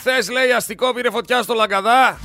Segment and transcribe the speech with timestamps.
[0.00, 2.18] Χθες λέει αστικό πήρε φωτιά στο Λαγκαδά.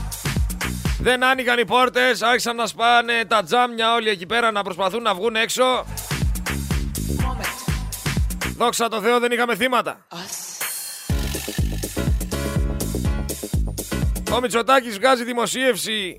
[0.99, 5.13] Δεν άνοιγαν οι πόρτες, άρχισαν να σπάνε τα τζάμια όλοι εκεί πέρα να προσπαθούν να
[5.13, 5.85] βγουν έξω.
[8.57, 10.07] Δόξα τω Θεώ δεν είχαμε θύματα.
[14.31, 16.17] Ο Μητσοτάκης βγάζει δημοσίευση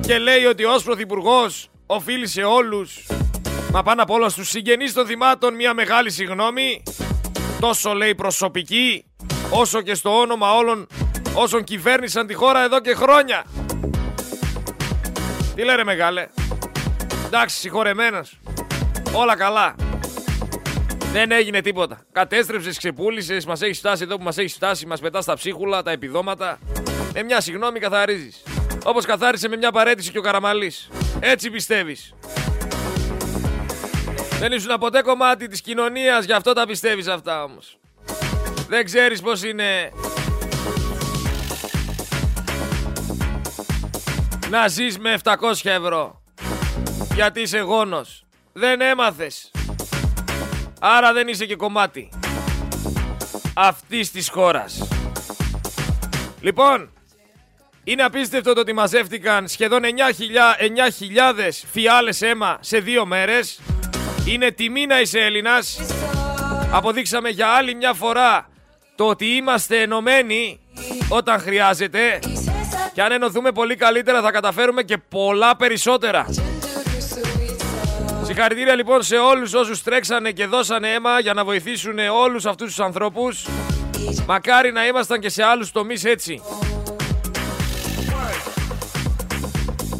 [0.00, 3.06] και λέει ότι ως πρωθυπουργός οφείλει σε όλους,
[3.72, 6.82] μα πάνω απ' όλα στους συγγενείς των θυμάτων μια μεγάλη συγγνώμη,
[7.60, 9.07] τόσο λέει προσωπική,
[9.50, 10.86] όσο και στο όνομα όλων
[11.34, 13.44] όσων κυβέρνησαν τη χώρα εδώ και χρόνια.
[15.54, 16.26] Τι λένε μεγάλε;
[17.26, 18.40] Εντάξει, συγχωρεμένος.
[19.12, 19.74] Όλα καλά.
[21.12, 22.00] Δεν έγινε τίποτα.
[22.12, 25.90] Κατέστρεψες, ξεπούλησες, μας έχεις φτάσει εδώ που μας έχεις φτάσει, μας πετάς στα ψίχουλα, τα
[25.90, 26.58] επιδόματα.
[27.14, 28.42] Με μια συγγνώμη καθαρίζεις.
[28.84, 30.88] Όπως καθάρισε με μια παρέτηση και ο Καραμαλής.
[31.20, 32.14] Έτσι πιστεύεις.
[34.38, 37.77] Δεν ήσουν ποτέ κομμάτι της κοινωνίας, γι' αυτό τα πιστεύεις αυτά όμως.
[38.68, 39.92] Δεν ξέρεις πώς είναι.
[44.50, 46.22] Να ζεις με 700 ευρώ
[47.14, 49.50] Γιατί είσαι γόνος Δεν έμαθες
[50.80, 52.08] Άρα δεν είσαι και κομμάτι
[53.54, 54.88] Αυτής της χώρας
[56.40, 56.90] Λοιπόν
[57.88, 59.90] είναι απίστευτο το ότι μαζεύτηκαν σχεδόν 9.000
[61.72, 63.60] φιάλες αίμα σε δύο μέρες.
[64.26, 65.80] Είναι τιμή να είσαι Έλληνας.
[66.72, 68.48] Αποδείξαμε για άλλη μια φορά
[68.98, 70.60] το ότι είμαστε ενωμένοι
[71.08, 72.18] όταν χρειάζεται.
[72.92, 76.26] Και αν ενωθούμε πολύ καλύτερα θα καταφέρουμε και πολλά περισσότερα.
[78.22, 82.80] Συγχαρητήρια λοιπόν σε όλους όσους τρέξανε και δώσανε αίμα για να βοηθήσουν όλους αυτούς τους
[82.80, 83.46] ανθρώπους.
[84.26, 86.42] Μακάρι να ήμασταν και σε άλλους τομείς έτσι.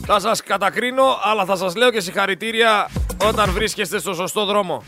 [0.06, 2.90] Θα σας κατακρίνω, αλλά θα σας λέω και συγχαρητήρια
[3.24, 4.82] όταν βρίσκεστε στο σωστό δρόμο.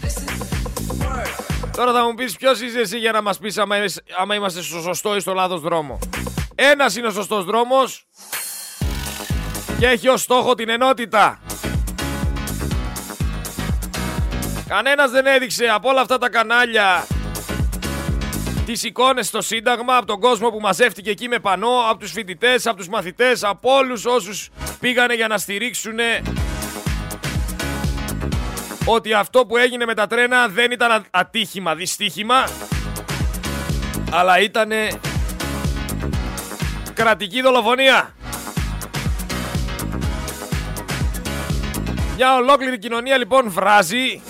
[1.77, 3.77] Τώρα θα μου πεις ποιος είσαι εσύ για να μας πεις άμα,
[4.19, 5.99] άμα είμαστε στο σωστό ή στο λάθος δρόμο.
[6.55, 8.07] Ένας είναι ο σωστός δρόμος
[9.79, 11.41] και έχει ως στόχο την ενότητα.
[14.69, 17.07] Κανένας δεν έδειξε από όλα αυτά τα κανάλια
[18.67, 22.67] τις εικόνες στο Σύνταγμα, από τον κόσμο που μαζεύτηκε εκεί με πανό, από τους φοιτητές,
[22.67, 24.49] από τους μαθητές, από όλους όσους
[24.81, 25.99] πήγανε για να στηρίξουν
[28.85, 32.49] ότι αυτό που έγινε με τα τρένα δεν ήταν ατύχημα, δυστύχημα,
[34.11, 34.71] αλλά ήταν
[36.95, 38.15] κρατική δολοφονία.
[42.17, 44.23] Μια ολόκληρη κοινωνία λοιπόν βράζει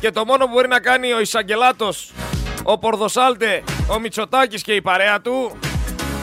[0.00, 2.12] και το μόνο που μπορεί να κάνει ο Ισαγγελάτος,
[2.62, 5.58] ο Πορδοσάλτε, ο Μητσοτάκης και η παρέα του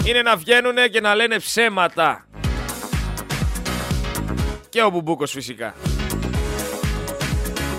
[0.06, 2.26] είναι να βγαίνουν και να λένε ψέματα.
[4.70, 5.74] Και ο Μπουμπούκος φυσικά.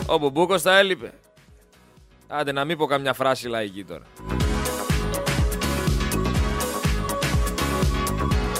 [0.07, 1.13] Ο Μπουμπούκος τα έλειπε.
[2.29, 4.05] Άντε να μην πω καμιά φράση λαϊκή τώρα.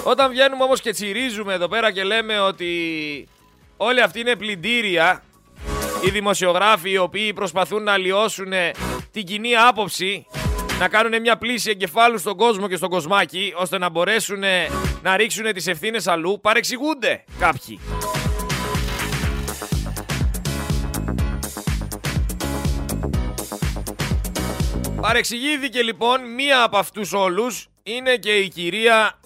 [0.03, 2.71] Όταν βγαίνουμε όμως και τσιρίζουμε εδώ πέρα και λέμε ότι
[3.77, 5.23] όλοι αυτοί είναι πλυντήρια,
[6.05, 8.53] οι δημοσιογράφοι οι οποίοι προσπαθούν να αλλοιώσουν
[9.11, 10.25] την κοινή άποψη,
[10.79, 14.43] να κάνουν μια πλήση εγκεφάλου στον κόσμο και στον κοσμάκι, ώστε να μπορέσουν
[15.01, 17.79] να ρίξουν τις ευθύνες αλλού, παρεξηγούνται κάποιοι.
[25.07, 29.19] Παρεξηγήθηκε λοιπόν μία από αυτούς όλους είναι και η κυρία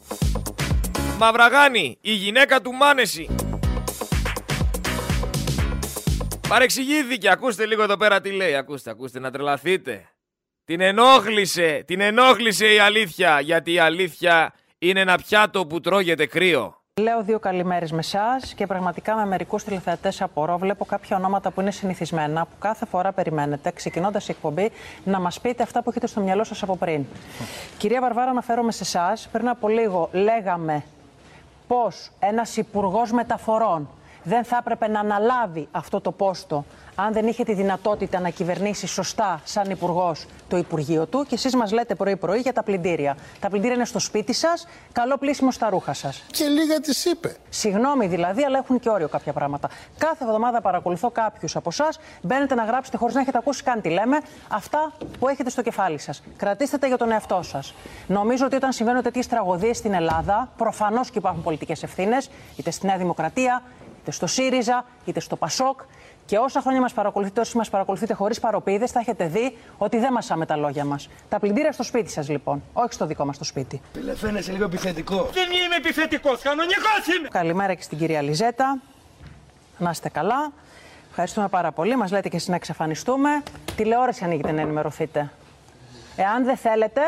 [1.17, 3.29] Μαυραγάνη, η γυναίκα του Μάνεση.
[6.47, 10.09] Παρεξηγήθηκε, ακούστε λίγο εδώ πέρα τι λέει, ακούστε, ακούστε να τρελαθείτε.
[10.65, 16.80] Την ενόχλησε, την ενόχλησε η αλήθεια, γιατί η αλήθεια είναι ένα πιάτο που τρώγεται κρύο.
[17.01, 20.57] Λέω δύο καλημέρες με εσά και πραγματικά με μερικούς τηλεθεατές απορώ.
[20.57, 24.71] Βλέπω κάποια ονόματα που είναι συνηθισμένα, που κάθε φορά περιμένετε, ξεκινώντας η εκπομπή,
[25.03, 27.05] να μας πείτε αυτά που έχετε στο μυαλό σας από πριν.
[27.77, 29.27] Κυρία Βαρβάρα, αναφέρομαι σε εσάς.
[29.31, 30.83] Πριν από λίγο λέγαμε
[31.67, 33.89] πώ ένας υπουργός μεταφορών
[34.23, 36.65] δεν θα έπρεπε να αναλάβει αυτό το πόστο
[36.95, 41.25] αν δεν είχε τη δυνατότητα να κυβερνήσει σωστά σαν υπουργός το Υπουργείο του.
[41.27, 43.17] Και εσείς μας λέτε πρωί-πρωί για τα πλυντήρια.
[43.39, 46.23] Τα πλυντήρια είναι στο σπίτι σας, καλό πλήσιμο στα ρούχα σας.
[46.31, 47.35] Και λίγα της είπε.
[47.49, 49.69] Συγγνώμη δηλαδή, αλλά έχουν και όριο κάποια πράγματα.
[49.97, 51.99] Κάθε εβδομάδα παρακολουθώ κάποιους από εσάς.
[52.21, 54.17] Μπαίνετε να γράψετε χωρίς να έχετε ακούσει καν τι λέμε.
[54.47, 56.23] Αυτά που έχετε στο κεφάλι σας.
[56.37, 57.73] Κρατήστε τα για τον εαυτό σας.
[58.07, 62.85] Νομίζω ότι όταν συμβαίνουν τέτοιες τραγωδίες στην Ελλάδα, προφανώς και υπάρχουν πολιτικές ευθύνες, είτε στη
[62.85, 63.61] Νέα Δημοκρατία,
[64.01, 65.81] είτε στο ΣΥΡΙΖΑ, είτε στο ΠΑΣΟΚ.
[66.25, 70.11] Και όσα χρόνια μας παρακολουθείτε, όσοι μας παρακολουθείτε χωρίς παροπίδες, θα έχετε δει ότι δεν
[70.11, 71.09] μασάμε τα λόγια μας.
[71.29, 72.63] Τα πλυντήρια στο σπίτι σας, λοιπόν.
[72.73, 73.81] Όχι στο δικό μας το σπίτι.
[73.93, 75.15] Φίλε, φαίνεσαι λίγο επιθετικό.
[75.15, 77.27] Δεν είμαι επιθετικός, κανονικός είμαι.
[77.27, 78.79] Καλημέρα και στην κυρία Λιζέτα.
[79.77, 80.51] Να είστε καλά.
[81.09, 81.95] Ευχαριστούμε πάρα πολύ.
[81.95, 83.43] Μας λέτε και εσείς να εξαφανιστούμε.
[83.75, 85.31] Τηλεόραση ανοίγετε να ενημερωθείτε.
[86.15, 87.01] Εάν δεν θέλετε,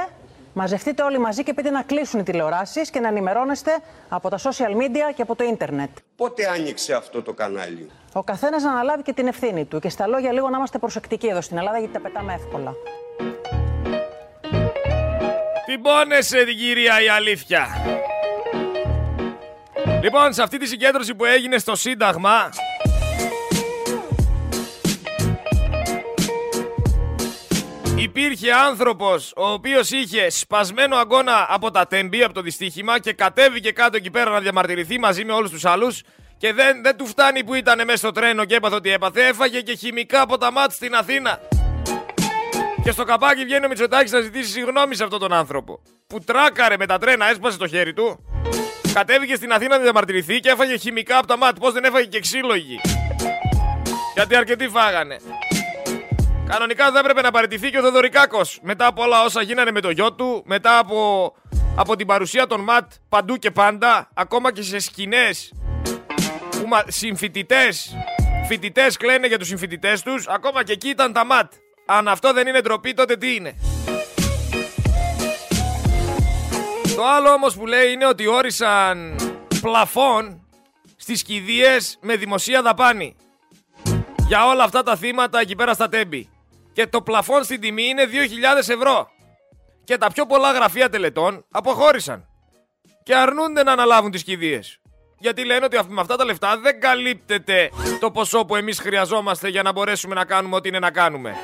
[0.55, 3.71] Μαζευτείτε όλοι μαζί και πείτε να κλείσουν οι τηλεοράσεις και να ενημερώνεστε
[4.09, 5.89] από τα social media και από το ίντερνετ.
[6.15, 9.79] Πότε άνοιξε αυτό το κανάλι; Ο καθένας να αναλάβει και την ευθύνη του.
[9.79, 12.73] Και στα λόγια λίγο να είμαστε προσεκτικοί εδώ στην Ελλάδα γιατί τα πετάμε εύκολα.
[15.65, 17.67] Την πόνεσαι την κυρία η αλήθεια;
[20.01, 22.50] Λοιπόν, σε αυτή τη συγκέντρωση που έγινε στο Σύνταγμα,
[28.03, 33.71] υπήρχε άνθρωπος ο οποίος είχε σπασμένο αγώνα από τα τέμπη, από το δυστύχημα και κατέβηκε
[33.71, 36.01] κάτω εκεί πέρα να διαμαρτυρηθεί μαζί με όλους τους άλλους
[36.38, 39.61] και δεν, δεν του φτάνει που ήταν μέσα στο τρένο και έπαθε ότι έπαθε, έφαγε
[39.61, 41.39] και χημικά από τα μάτς στην Αθήνα.
[42.83, 45.81] Και στο καπάκι βγαίνει ο Μητσοτάκης να ζητήσει συγγνώμη σε αυτόν τον άνθρωπο.
[46.07, 48.25] Που τράκαρε με τα τρένα, έσπασε το χέρι του.
[48.94, 51.59] Κατέβηκε στην Αθήνα να διαμαρτυρηθεί και έφαγε χημικά από τα μάτς.
[51.59, 52.79] Πώς δεν έφαγε και ξύλογη.
[54.13, 55.19] Γιατί αρκετοί φάγανε.
[56.47, 58.59] Κανονικά θα έπρεπε να παραιτηθεί και ο Θοδωρικάκος.
[58.61, 61.33] Μετά από όλα όσα γίνανε με το γιο του, μετά από,
[61.75, 65.53] από την παρουσία των ΜΑΤ παντού και πάντα, ακόμα και σε σκηνές
[66.49, 67.95] που συμφοιτητές,
[68.47, 71.53] φοιτητές κλαίνε για τους συμφοιτητές τους, ακόμα και εκεί ήταν τα ΜΑΤ.
[71.85, 73.55] Αν αυτό δεν είναι ντροπή, τότε τι είναι;
[76.95, 79.15] Το άλλο όμως που λέει είναι ότι όρισαν
[79.61, 80.41] πλαφόν
[80.97, 83.15] στις κηδείες με δημοσία δαπάνη.
[84.27, 86.32] Για όλα αυτά τα θύματα εκεί πέρα στα τέμπη.
[86.73, 89.07] Και το πλαφόν στην τιμή είναι 2.000 ευρώ.
[89.83, 92.27] Και τα πιο πολλά γραφεία τελετών αποχώρησαν.
[93.03, 94.77] Και αρνούνται να αναλάβουν τις κηδείες.
[95.19, 99.63] Γιατί λένε ότι με αυτά τα λεφτά δεν καλύπτεται το ποσό που εμείς χρειαζόμαστε για
[99.63, 101.35] να μπορέσουμε να κάνουμε ό,τι είναι να κάνουμε.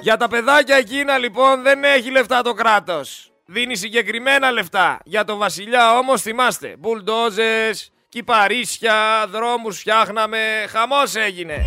[0.00, 3.32] Για τα παιδάκια εκείνα λοιπόν δεν έχει λεφτά το κράτος.
[3.46, 4.98] Δίνει συγκεκριμένα λεφτά.
[5.04, 6.74] Για το βασιλιά όμως θυμάστε.
[6.78, 10.38] Μπουλντόζες, κυπαρίσια, δρόμους φτιάχναμε.
[10.68, 11.66] Χαμός έγινε.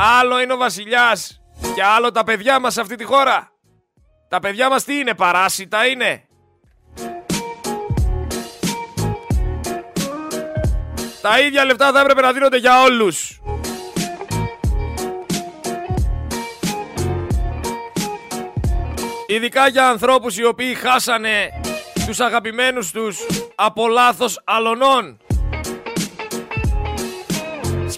[0.00, 1.40] Άλλο είναι ο βασιλιάς
[1.74, 3.52] και άλλο τα παιδιά μας σε αυτή τη χώρα.
[4.28, 6.22] Τα παιδιά μας τι είναι, παράσιτα είναι;
[11.22, 13.40] Τα ίδια λεφτά θα έπρεπε να δίνονται για όλους.
[19.26, 21.50] Ειδικά για ανθρώπους οι οποίοι χάσανε
[22.06, 23.18] τους αγαπημένους τους
[23.54, 25.18] από λάθος αλωνών.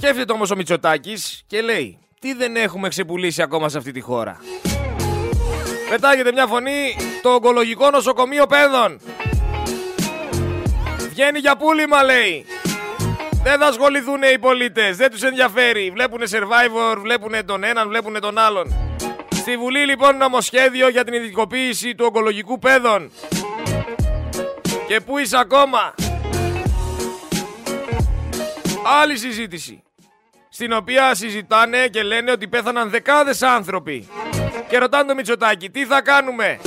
[0.02, 4.41] Σκέφτεται όμως ο Μητσοτάκης και λέει τι δεν έχουμε ξεπουλήσει ακόμα σε αυτή τη χώρα.
[5.91, 9.00] Πετάγεται μια φωνή το ογκολογικό νοσοκομείο παιδών.
[11.11, 12.44] Βγαίνει για πούλημα λέει.
[13.43, 15.91] Δεν θα ασχοληθούν οι πολίτες, δεν τους ενδιαφέρει.
[15.91, 18.75] Βλέπουνε Survivor, βλέπουνε τον έναν, βλέπουνε τον άλλον.
[19.35, 23.11] Στη Βουλή λοιπόν νομοσχέδιο για την ειδικοποίηση του ογκολογικού παιδών.
[24.87, 25.94] Και πού είσαι ακόμα;
[29.02, 29.82] Άλλη συζήτηση.
[30.61, 34.09] Στην οποία συζητάνε και λένε ότι πέθαναν δεκάδες άνθρωποι.
[34.69, 36.61] Και ρωτάνε το Μητσοτάκι, τι θα κάνουμε;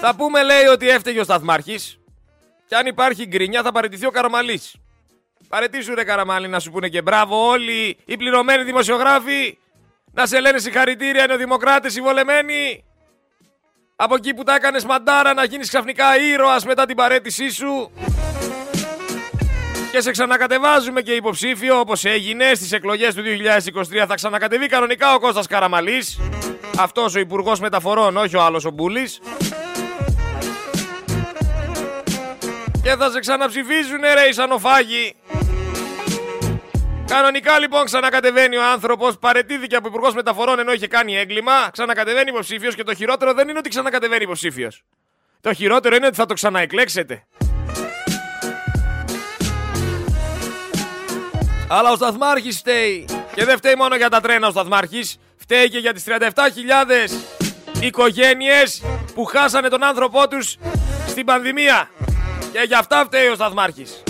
[0.00, 1.98] Θα πούμε λέει ότι έφταιγε ο Σταθμάρχης.
[2.66, 4.76] Και αν υπάρχει γκρινιά θα παραιτηθεί ο Καραμαλής.
[5.48, 9.58] Παρετήσου ρε Καραμάλη να σου πούνε και μπράβο όλοι οι πληρωμένοι δημοσιογράφοι
[10.12, 12.84] να σε λένε συγχαρητήρια είναι ο δημοκράτες συμβολεμένοι.
[13.96, 17.90] Από εκεί που τα έκανες μαντάρα να γίνεις ξαφνικά ήρωας μετά την παρέτησή σου.
[19.92, 25.18] Και σε ξανακατεβάζουμε και υποψήφιο όπως έγινε στις εκλογές του 2023 θα ξανακατεβεί κανονικά ο
[25.18, 26.20] Κώστας Καραμαλής.
[26.78, 29.20] Αυτός ο Υπουργός Μεταφορών, όχι ο άλλος ο Μπούλης.
[32.82, 35.14] Και θα σε ξαναψηφίζουνε ρε οι σανοφάγοι.
[37.06, 42.74] Κανονικά λοιπόν ξανακατεβαίνει ο άνθρωπος, παρετήθηκε από υπουργός μεταφορών ενώ είχε κάνει έγκλημα, ξανακατεβαίνει υποψήφιος
[42.74, 44.84] και το χειρότερο δεν είναι ότι ξανακατεβαίνει υποψήφιος.
[45.40, 47.26] Το χειρότερο είναι ότι θα το ξαναεκλέξετε.
[51.74, 53.04] Αλλά ο Σταθμάρχης φταίει.
[53.34, 55.18] Και δεν φταίει μόνο για τα τρένα ο Σταθμάρχης.
[55.36, 58.82] Φταίει και για τις 37.000 οικογένειες
[59.14, 60.56] που χάσανε τον άνθρωπό τους
[61.06, 61.90] στην πανδημία.
[62.52, 64.02] Και για αυτά φταίει ο Σταθμάρχης.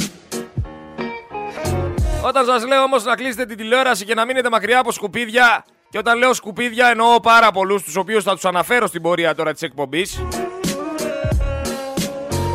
[2.22, 5.98] Όταν σας λέω όμως να κλείσετε την τηλεόραση και να μείνετε μακριά από σκουπίδια και
[5.98, 9.62] όταν λέω σκουπίδια εννοώ πάρα πολλούς τους οποίους θα τους αναφέρω στην πορεία τώρα της
[9.62, 10.22] εκπομπής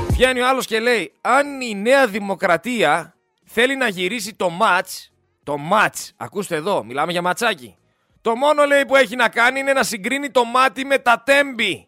[0.10, 3.17] Βγαίνει ο άλλος και λέει αν η νέα δημοκρατία
[3.48, 5.12] θέλει να γυρίσει το μάτς
[5.48, 7.76] το μάτς, ακούστε εδώ, μιλάμε για ματσάκι.
[8.22, 11.88] Το μόνο λέει που έχει να κάνει είναι να συγκρίνει το μάτι με τα τέμπη.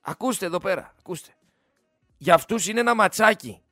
[0.00, 1.28] Ακούστε εδώ πέρα, ακούστε.
[2.16, 3.62] Για αυτούς είναι ένα ματσάκι.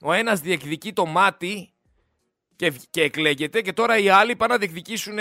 [0.00, 1.72] Ο ένας διεκδικεί το μάτι
[2.56, 5.18] και, και εκλέγεται και τώρα οι άλλοι πάνε να διεκδικήσουν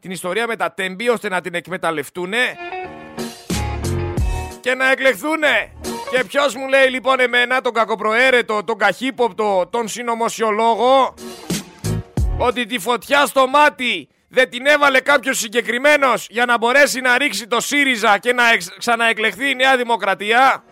[0.00, 2.32] την ιστορία με τα τέμπη ώστε να την εκμεταλλευτούν
[4.60, 5.42] και να εκλεχθούν.
[6.10, 11.14] Και ποιος μου λέει λοιπόν εμένα, τον κακοπροαίρετο, τον καχύποπτο, τον συνωμοσιολόγο,
[12.38, 17.46] ότι τη φωτιά στο μάτι δεν την έβαλε κάποιος συγκεκριμένος για να μπορέσει να ρίξει
[17.46, 20.64] το ΣΥΡΙΖΑ και να εξ- ξαναεκλεχθεί η Νέα Δημοκρατία;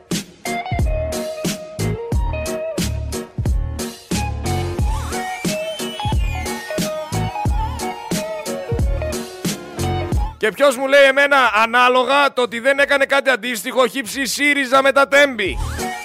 [10.47, 14.93] Και ποιος μου λέει εμένα ανάλογα το ότι δεν έκανε κάτι αντίστοιχο χύψη ΣΥΡΙΖΑ με
[14.93, 15.57] τα τέμπη.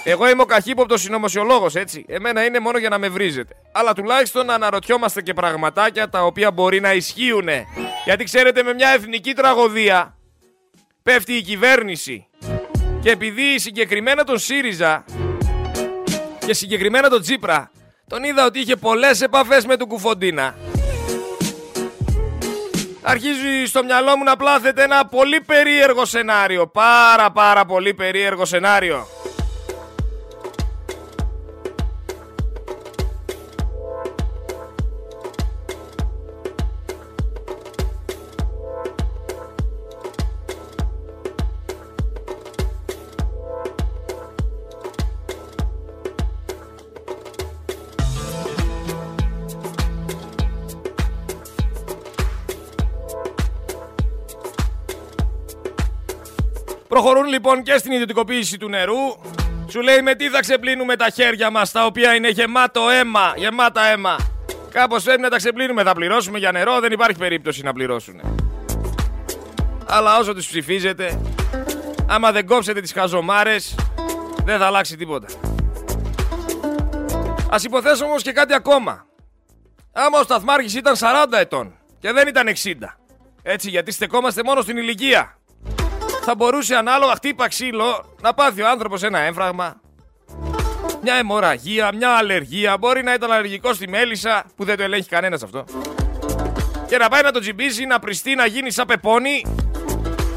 [0.04, 2.04] Εγώ είμαι ο καχύποπτος συνωμοσιολόγος, έτσι.
[2.08, 3.54] Εμένα είναι μόνο για να με βρίζετε.
[3.72, 7.48] Αλλά τουλάχιστον να αναρωτιόμαστε και πραγματάκια τα οποία μπορεί να ισχύουν.
[8.04, 10.16] Γιατί ξέρετε, με μια εθνική τραγωδία
[11.02, 12.26] πέφτει η κυβέρνηση.
[13.00, 15.04] Και επειδή συγκεκριμένα τον ΣΥΡΙΖΑ
[16.46, 17.70] και συγκεκριμένα τον Τσίπρα
[18.06, 20.54] τον είδα ότι είχε πολλές επαφές με τον Κουφοντίνα
[23.02, 26.66] Αρχίζει στο μυαλό μου να πλάθεται ένα πολύ περίεργο σενάριο.
[26.66, 29.06] Πάρα πάρα πολύ περίεργο σενάριο.
[57.32, 59.16] Λοιπόν και στην ιδιωτικοποίηση του νερού.
[59.68, 63.84] Σου λέει με τι θα ξεπλύνουμε τα χέρια μας τα οποία είναι γεμάτο αίμα, γεμάτα
[63.84, 64.16] αίμα.
[64.70, 68.20] Κάπως πρέπει να τα ξεπλύνουμε, θα πληρώσουμε για νερό, δεν υπάρχει περίπτωση να πληρώσουν.
[69.86, 71.20] Αλλά όσο τους ψηφίζετε,
[72.08, 73.74] άμα δεν κόψετε τις χαζομάρες,
[74.44, 75.26] δεν θα αλλάξει τίποτα.
[77.50, 79.06] Ας υποθέσουμε όμως και κάτι ακόμα.
[79.92, 82.98] Άμα ο Σταθμάρχης ήταν 40 ετών και δεν ήταν 60.
[83.42, 85.36] Έτσι γιατί στεκόμαστε μόνο στην ηλικία
[86.24, 89.80] θα μπορούσε ανάλογα χτύπα ξύλο να πάθει ο άνθρωπος ένα έμφραγμα,
[91.02, 95.42] μια αιμορραγία, μια αλλεργία, μπορεί να ήταν αλλεργικός στη μέλισσα που δεν το ελέγχει κανένας
[95.42, 95.64] αυτό.
[96.88, 99.44] Και να πάει να το τσιμπήσει, να πριστεί, να γίνει σαν πεπόνι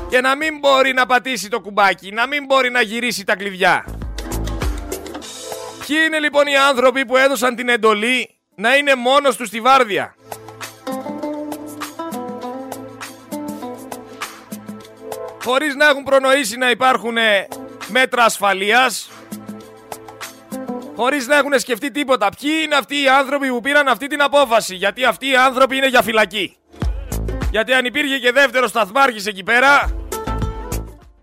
[0.09, 3.85] και να μην μπορεί να πατήσει το κουμπάκι, να μην μπορεί να γυρίσει τα κλειδιά.
[5.87, 10.14] Ποιοι είναι λοιπόν οι άνθρωποι που έδωσαν την εντολή να είναι μόνος τους στη βάρδια;
[15.45, 17.47] Χωρίς να έχουν προνοήσει να υπάρχουν ε,
[17.87, 19.09] μέτρα ασφαλείας,
[20.95, 22.29] χωρίς να έχουν σκεφτεί τίποτα.
[22.39, 25.87] Ποιοι είναι αυτοί οι άνθρωποι που πήραν αυτή την απόφαση, γιατί αυτοί οι άνθρωποι είναι
[25.87, 26.57] για φυλακή.
[27.51, 29.95] Γιατί αν υπήρχε και δεύτερο σταθμάρχης εκεί πέρα,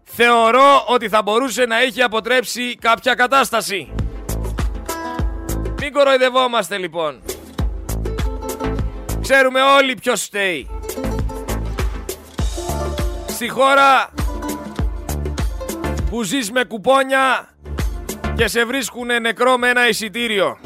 [0.04, 3.92] θεωρώ ότι θα μπορούσε να έχει αποτρέψει κάποια κατάσταση.
[5.80, 7.22] Μην κοροϊδευόμαστε λοιπόν.
[9.20, 10.81] Ξέρουμε όλοι ποιος φταίει
[13.32, 14.10] στη χώρα
[16.10, 17.48] που ζεις με κουπόνια
[18.36, 20.58] και σε βρίσκουνε νεκρό με ένα εισιτήριο.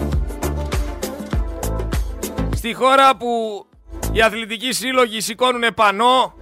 [2.55, 3.65] Στη χώρα που
[4.13, 6.35] οι αθλητικοί σύλλογοι σηκώνουν πανό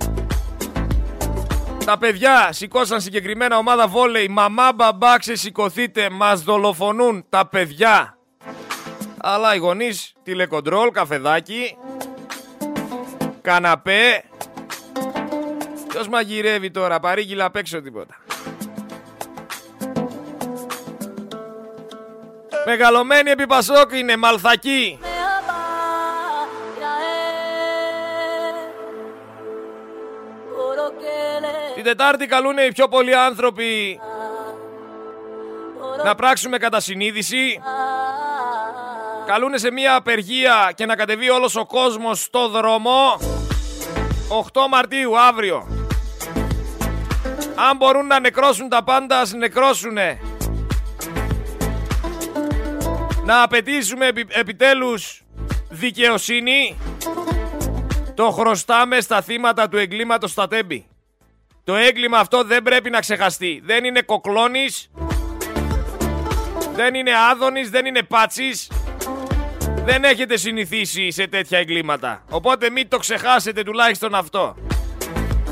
[1.85, 8.19] τα παιδιά σηκώσαν συγκεκριμένα ομάδα βόλεϊ Μαμά μπαμπά ξεσηκωθείτε Μας δολοφονούν τα παιδιά
[9.17, 11.77] Αλλά οι γονείς Τηλεκοντρόλ, καφεδάκι
[13.43, 14.25] Καναπέ
[15.95, 18.17] Ποιος μαγειρεύει τώρα, παρήγγειλα απ' έξω τίποτα.
[22.67, 24.99] Μεγαλωμένη επί Πασόκ είναι, μαλθακή.
[31.75, 34.01] Την Τετάρτη καλούν οι πιο πολλοί άνθρωποι
[36.05, 37.61] να πράξουμε κατά συνείδηση.
[39.27, 43.19] Καλούνε σε μια απεργία και να κατεβεί όλος ο κόσμος στο δρόμο.
[44.29, 45.74] 8 Μαρτίου, αύριο.
[47.55, 50.19] Αν μπορούν να νεκρώσουν τα πάντα, ας νεκρώσουνε.
[53.25, 55.23] Να απαιτήσουμε επι- επιτέλους
[55.71, 56.77] δικαιοσύνη.
[58.15, 60.87] Το χρωστάμε στα θύματα του εγκλήματος στα τέμπη.
[61.65, 63.63] Το έγκλημα αυτό δεν πρέπει να ξεχαστεί.
[63.65, 64.91] Δεν είναι κοκλώνης.
[66.75, 68.71] Δεν είναι άδωνης, δεν είναι πάτσης.
[69.85, 72.25] Δεν έχετε συνηθίσει σε τέτοια εγκλήματα.
[72.31, 74.57] Οπότε μην το ξεχάσετε τουλάχιστον αυτό.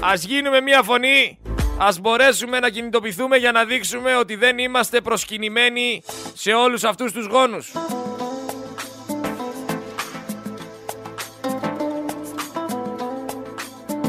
[0.01, 1.39] Ας γίνουμε μια φωνή,
[1.85, 6.03] ας μπορέσουμε να κινητοποιηθούμε για να δείξουμε ότι δεν είμαστε προσκυνημένοι
[6.35, 7.73] σε όλους αυτούς τους γόνους.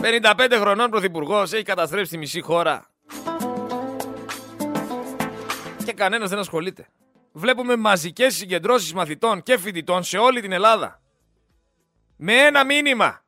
[0.01, 2.89] «55 χρονών πρωθυπουργός έχει καταστρέψει τη μισή χώρα
[5.85, 6.87] και κανένας δεν ασχολείται.
[7.31, 11.01] Βλέπουμε μαζικές συγκεντρώσεις μαθητών και φοιτητών σε όλη την Ελλάδα.
[12.15, 13.23] Με ένα μήνυμα.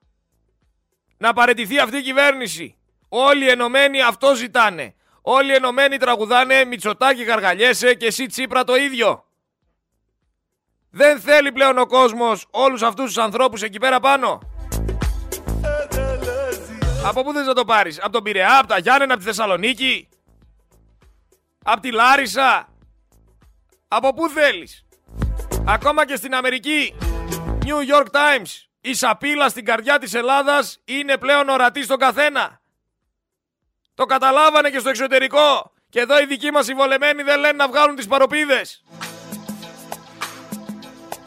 [1.17, 2.75] Να παραιτηθεί αυτή η κυβέρνηση.
[3.17, 4.95] Όλοι ενωμένοι αυτό ζητάνε.
[5.21, 9.25] Όλοι ενωμένοι τραγουδάνε Μητσοτάκη γαργαλιέσαι και εσύ Τσίπρα το ίδιο.
[10.89, 14.39] Δεν θέλει πλέον ο κόσμος όλους αυτούς τους ανθρώπους εκεί πέρα πάνω.
[17.05, 20.09] Από πού θες να το πάρεις, από τον Πειραιά, από τα Γιάννενα, από τη Θεσσαλονίκη,
[21.63, 22.67] από τη Λάρισα,
[23.87, 24.85] από πού θέλεις.
[25.67, 26.95] Ακόμα και στην Αμερική,
[27.65, 32.59] New York Times, η σαπίλα στην καρδιά της Ελλάδας είναι πλέον ορατή στον καθένα.
[33.95, 35.73] Το καταλάβανε και στο εξωτερικό.
[35.89, 38.83] Και εδώ οι δικοί μας οι βολεμένοι δεν λένε να βγάλουν τις παροπίδες.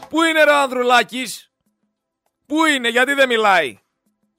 [0.09, 1.51] Πού είναι ρε ο Ανδρουλάκης;
[2.45, 3.79] Πού είναι, γιατί δεν μιλάει;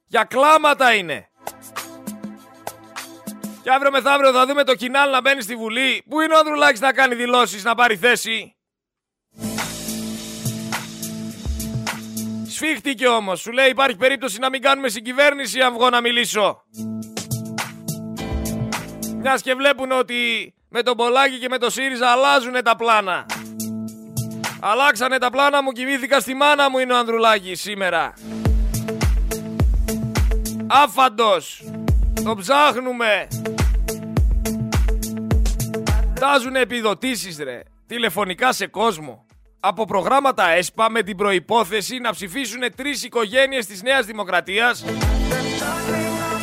[0.07, 1.29] Για κλάματα είναι.
[3.63, 6.05] Και αύριο μεθαύριο θα δούμε το κοινάλ να μπαίνει στη Βουλή.
[6.09, 8.57] Πού είναι ο Ανδρουλάκης να κάνει δηλώσεις, να πάρει θέση;
[12.49, 13.41] Σφίχτηκε όμως.
[13.41, 16.65] Σου λέει υπάρχει περίπτωση να μην κάνουμε συγκυβέρνηση αν βγω να μιλήσω.
[19.23, 23.27] Μιας και βλέπουν ότι με τον Πολάκη και με το ΣΥΡΙΖΑ αλλάζουν τα πλάνα.
[24.61, 28.15] Αλλάξανε τα πλάνα μου, κοιμήθηκα στη μάνα μου είναι ο Ανδρουλάκης σήμερα.
[30.67, 31.65] Άφαντος.
[32.25, 33.29] Το ψάχνουμε.
[36.21, 37.61] Τάζουν επιδοτήσεις ρε.
[37.87, 39.27] Τηλεφωνικά σε κόσμο.
[39.61, 44.85] Από προγράμματα ΕΣΠΑ με την προϋπόθεση να ψηφίσουν τρεις οικογένειες της Νέας Δημοκρατίας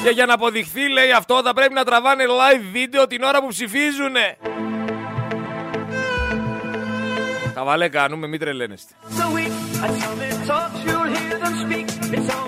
[0.04, 3.48] και για να αποδειχθεί λέει αυτό θα πρέπει να τραβάνε live βίντεο την ώρα που
[3.48, 4.38] ψηφίζουνε.
[7.54, 8.94] Καβαλέ κάνουμε, μην τρελαίνεστε.
[12.08, 12.47] Ό,τι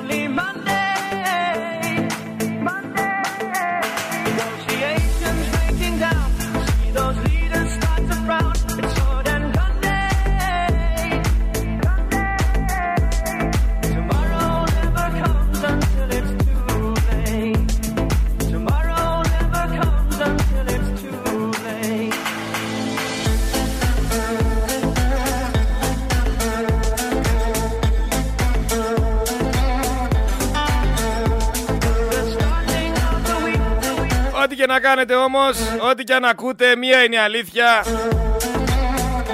[34.69, 35.57] να κάνετε όμως,
[35.91, 37.85] ό,τι και να ακούτε, μία είναι η αλήθεια.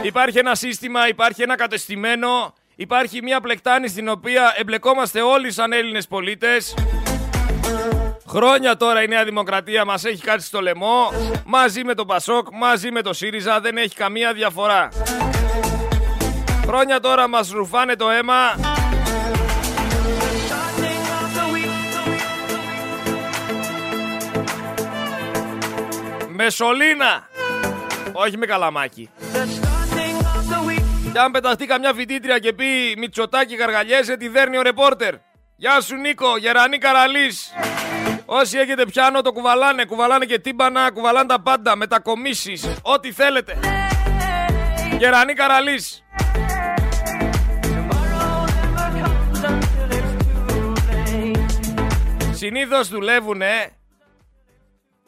[0.02, 6.08] Υπάρχει ένα σύστημα, υπάρχει ένα κατεστημένο, υπάρχει μια πλεκτάνη στην οποία εμπλεκόμαστε όλοι σαν Έλληνες
[6.08, 6.74] πολίτες.
[8.28, 11.12] Χρόνια τώρα η Νέα Δημοκρατία μας έχει κάτσει στο λαιμό,
[11.46, 14.90] μαζί με το Πασόκ, μαζί με το ΣΥΡΙΖΑ, δεν έχει καμία διαφορά.
[16.66, 18.56] Χρόνια τώρα μας ρουφάνε το αίμα,
[26.38, 27.28] Με σωλήνα.
[28.12, 29.10] Όχι με καλαμάκι.
[31.12, 32.66] Και αν πεταχτεί καμιά φοιτήτρια και πει
[32.98, 35.14] Μητσοτάκι γαργαλιέσαι, τη δέρνει ο ρεπόρτερ.
[35.56, 37.52] Γεια σου Νίκο, Γερανή Καραλής.
[38.26, 43.60] Όσοι έχετε πιάνο το κουβαλάνε, κουβαλάνε και τύμπανα, κουβαλάνε τα πάντα, μετακομίσεις, ό,τι θέλετε.
[44.98, 46.04] Γερανή Καραλής.
[52.34, 53.72] Συνήθως δουλεύουνε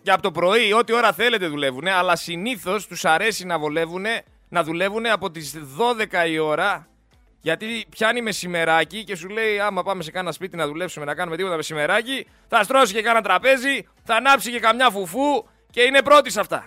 [0.08, 4.64] και από το πρωί, ό,τι ώρα θέλετε δουλεύουν, αλλά συνήθως τους αρέσει να, βολεύουνε, να
[4.64, 5.56] δουλεύουν από τις
[6.24, 6.88] 12 η ώρα.
[7.42, 11.36] Γιατί πιάνει μεσημεράκι και σου λέει: Άμα πάμε σε κάνα σπίτι να δουλέψουμε, να κάνουμε
[11.38, 16.30] τίποτα μεσημεράκι, θα στρώσει και κάνα τραπέζι, θα ανάψει και καμιά φουφού και είναι πρώτη
[16.30, 16.66] σε αυτά.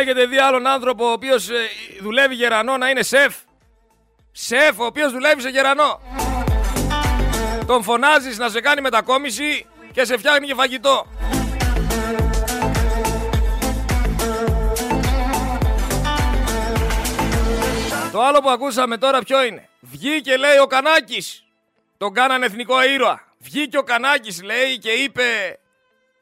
[0.00, 1.54] Έχετε δει άλλον άνθρωπο ο οποίος ε,
[2.00, 3.34] δουλεύει γερανό να είναι σεφ.
[4.32, 6.00] Σεφ, ο οποίος δουλεύει σε γερανό.
[7.72, 11.06] Τον φωνάζεις να σε κάνει μετακόμιση και σε φτιάχνει και φαγητό.
[18.12, 21.44] Το άλλο που ακούσαμε τώρα ποιο είναι; Βγήκε λέει ο Κανάκης.
[21.98, 23.22] Τον κάνανε εθνικό ήρωα.
[23.38, 25.58] Βγήκε ο Κανάκης λέει και είπε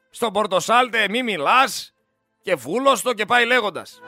[0.09, 1.93] στον Πορτοσάλτε μη μιλάς
[2.41, 4.01] και βούλωστο και πάει λέγοντας.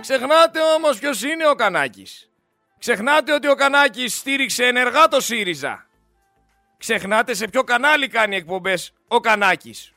[0.00, 2.30] Ξεχνάτε όμως ποιος είναι ο Κανάκης.
[2.78, 5.86] Ξεχνάτε ότι ο Κανάκης στήριξε ενεργά το ΣΥΡΙΖΑ.
[6.82, 9.92] Ξεχνάτε σε ποιο κανάλι κάνει εκπομπές ο Κανάκης.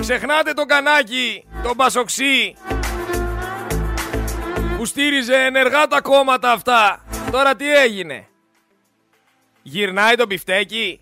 [0.00, 2.56] Ξεχνάτε τον Κανάκη, τον Πασοξή,
[4.76, 7.04] που στήριζε ενεργά τα κόμματα αυτά.
[7.30, 8.28] Τώρα τι έγινε;
[9.62, 11.00] Γυρνάει το πιφτέκι.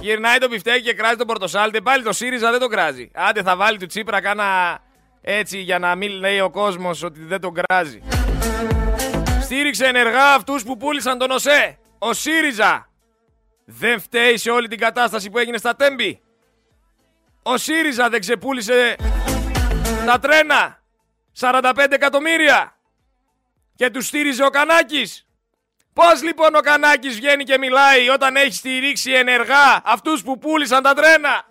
[0.00, 1.80] Γυρνάει το πιφτέκι και κράζει τον Πορτοσάλτε.
[1.80, 3.10] Πάλι το ΣΥΡΙΖΑ δεν τον κράζει.
[3.14, 4.78] Άντε θα βάλει του Τσίπρα κάνα
[5.20, 8.02] έτσι για να μην λέει ο κόσμος ότι δεν τον κράζει.
[9.42, 11.76] Στήριξε ενεργά αυτούς που πούλησαν τον ΟΣΕ.
[12.04, 12.88] Ο ΣΥΡΙΖΑ
[13.64, 16.22] δεν φταίει σε όλη την κατάσταση που έγινε στα Τέμπη.
[17.42, 18.96] Ο ΣΥΡΙΖΑ δεν ξεπούλησε
[20.06, 20.82] τα τρένα.
[21.40, 22.76] 45 εκατομμύρια.
[23.74, 25.26] Και τους στήριζε ο Κανάκης.
[25.92, 30.94] Πώς λοιπόν ο Κανάκης βγαίνει και μιλάει όταν έχει στηρίξει ενεργά αυτούς που πούλησαν τα
[30.94, 31.44] τρένα;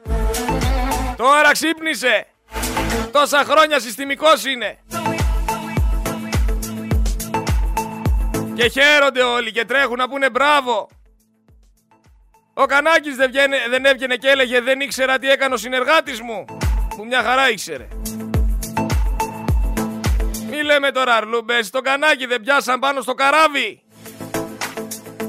[1.18, 2.28] Τώρα ξύπνησε.
[3.12, 4.80] Τόσα χρόνια συστημικός είναι.
[8.62, 10.90] Και χαίρονται όλοι και τρέχουν να πούνε μπράβο.
[12.54, 16.46] Ο Κανάκης δεν, βγαίνε, δεν έβγαινε και έλεγε δεν ήξερα τι έκανε ο συνεργάτης μου.
[16.96, 17.88] Που μια χαρά ήξερε.
[20.50, 23.82] Μη λέμε τώρα αρλούμπες, το Κανάκη δεν πιάσαν πάνω στο καράβι.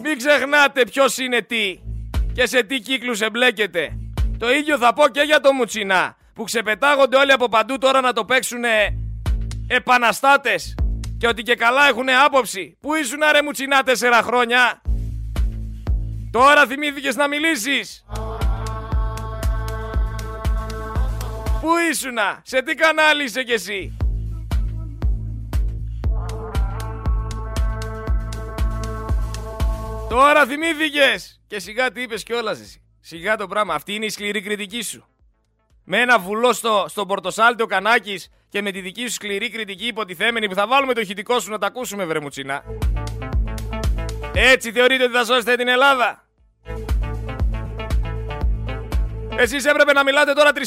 [0.03, 1.81] Μην ξεχνάτε ποιος είναι τι
[2.35, 3.99] και σε τι κύκλους εμπλέκεται.
[4.39, 8.13] Το ίδιο θα πω και για το Μουτσινά που ξεπετάγονται όλοι από παντού τώρα να
[8.13, 8.63] το παίξουν
[9.69, 10.75] επαναστάτες
[11.23, 12.77] και ότι και καλά έχουν άποψη.
[12.81, 14.83] Πού ήσουν ρε Μουτσινά τέσσερα χρόνια;
[16.31, 18.05] Τώρα θυμήθηκες να μιλήσεις.
[21.61, 23.97] Πού ήσουνα, σε τι κανάλι είσαι κι εσύ;
[30.09, 31.41] Τώρα θυμήθηκες.
[31.47, 32.83] Και σιγά τι είπες κιόλας εσύ.
[33.01, 33.75] Σιγά το πράγμα.
[33.75, 35.07] Αυτή είναι η σκληρή κριτική σου.
[35.85, 40.49] Με ένα βουλό στο, στον Πορτοσάλτιο Κανάκης και με τη δική σου σκληρή κριτική υποτιθέμενη
[40.49, 42.63] που θα βάλουμε το ηχητικό σου να τα ακούσουμε βρε μουτσινά.
[44.35, 46.27] Έτσι θεωρείτε ότι θα σώσετε την Ελλάδα.
[49.37, 50.61] Εσείς έπρεπε να μιλάτε τώρα 3,5-4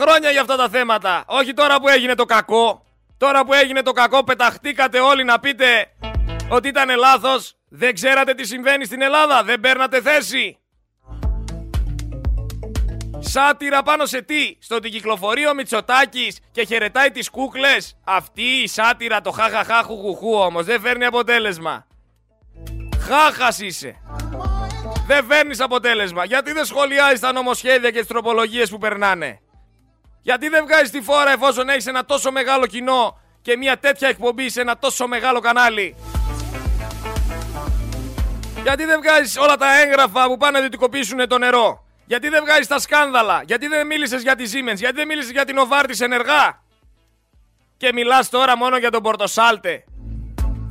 [0.00, 1.24] χρόνια για αυτά τα θέματα.
[1.26, 2.86] Όχι τώρα που έγινε το κακό.
[3.16, 5.86] Τώρα που έγινε το κακό πεταχτήκατε όλοι να πείτε
[6.48, 7.54] ότι ήταν λάθος.
[7.68, 9.42] Δεν ξέρατε τι συμβαίνει στην Ελλάδα.
[9.42, 10.59] Δεν παίρνατε θέση.
[13.22, 17.96] Σάτυρα πάνω σε τι, στο ότι κυκλοφορεί ο Μητσοτάκης και χαιρετάει τις κούκλες.
[18.04, 21.86] Αυτή η σάτυρα το χαχαχά χουχουχού όμως δεν φέρνει αποτέλεσμα.
[23.00, 23.96] Χάχας είσαι.
[25.06, 26.24] Δεν φέρνεις αποτέλεσμα.
[26.24, 29.40] Γιατί δεν σχολιάζεις τα νομοσχέδια και τις τροπολογίες που περνάνε;
[30.22, 34.50] Γιατί δεν βγάζεις τη φόρα εφόσον έχεις ένα τόσο μεγάλο κοινό και μια τέτοια εκπομπή
[34.50, 35.96] σε ένα τόσο μεγάλο κανάλι;
[38.62, 42.66] Γιατί δεν βγάζεις όλα τα έγγραφα που πάνε να δυτικοποιήσουν το νερό; Γιατί δεν βγάζεις
[42.66, 46.62] τα σκάνδαλα; Γιατί δεν μίλησες για τη Siemens; Γιατί δεν μίλησες για την Οβάρτης ενεργά;
[47.76, 49.84] Και μιλάς τώρα μόνο για τον Πορτοσάλτε.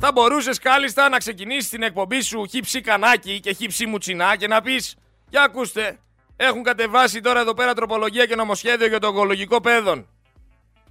[0.00, 4.60] Θα μπορούσες κάλλιστα να ξεκινήσεις την εκπομπή σου χύψη κανάκι και χύψη μουτσινά και να
[4.60, 4.96] πεις:
[5.28, 5.98] Για ακούστε,
[6.36, 10.08] έχουν κατεβάσει τώρα εδώ πέρα τροπολογία και νομοσχέδιο για το ογκολογικό παιδόν.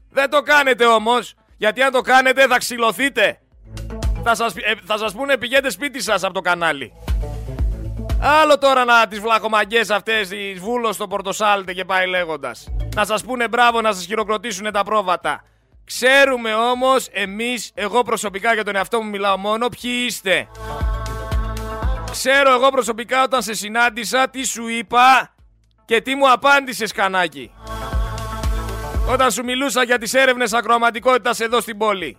[0.10, 3.40] Δεν το κάνετε όμως, γιατί αν το κάνετε θα ξυλωθείτε.
[4.24, 6.94] Θα σας, ε, θα σας πούνε πηγαίνετε σπίτι σας από το κανάλι.
[8.22, 12.68] Άλλο τώρα να τις βλαχομαγκές αυτές τις βούλος στο Πορτοσάλτε και πάει λέγοντας.
[12.96, 15.44] Να σας πούνε μπράβο να σας χειροκροτήσουν τα πρόβατα.
[15.86, 20.48] Ξέρουμε όμως εμείς, εγώ προσωπικά για τον εαυτό μου μιλάω μόνο, ποιοι είστε.
[22.12, 25.34] Ξέρω εγώ προσωπικά όταν σε συνάντησα τι σου είπα
[25.86, 27.52] και τι μου απάντησες κανάκι.
[29.10, 32.18] Όταν σου μιλούσα για τις έρευνες ακροαματικότητας εδώ στην πόλη.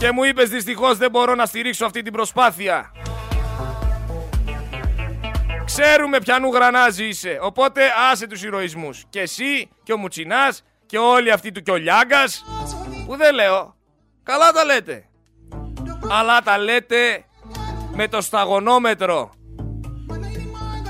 [0.00, 2.92] Και μου είπες δυστυχώς δεν μπορώ να στηρίξω αυτή την προσπάθεια.
[5.64, 7.38] Ξέρουμε ποιανού γρανάζι είσαι.
[7.42, 9.04] Οπότε άσε τους ηρωισμούς.
[9.08, 12.44] Και εσύ και ο Μουτσινάς και όλοι αυτοί του και ο Λιάγκας.
[13.06, 13.76] Που δεν λέω.
[14.22, 15.04] Καλά τα λέτε.
[16.10, 17.24] Αλλά τα λέτε
[17.94, 19.32] με το σταγονόμετρο.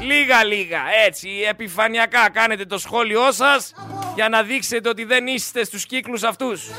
[0.00, 3.72] Λίγα λίγα έτσι επιφανειακά κάνετε το σχόλιο σας
[4.14, 6.70] για να δείξετε ότι δεν είστε στους κύκλους αυτούς.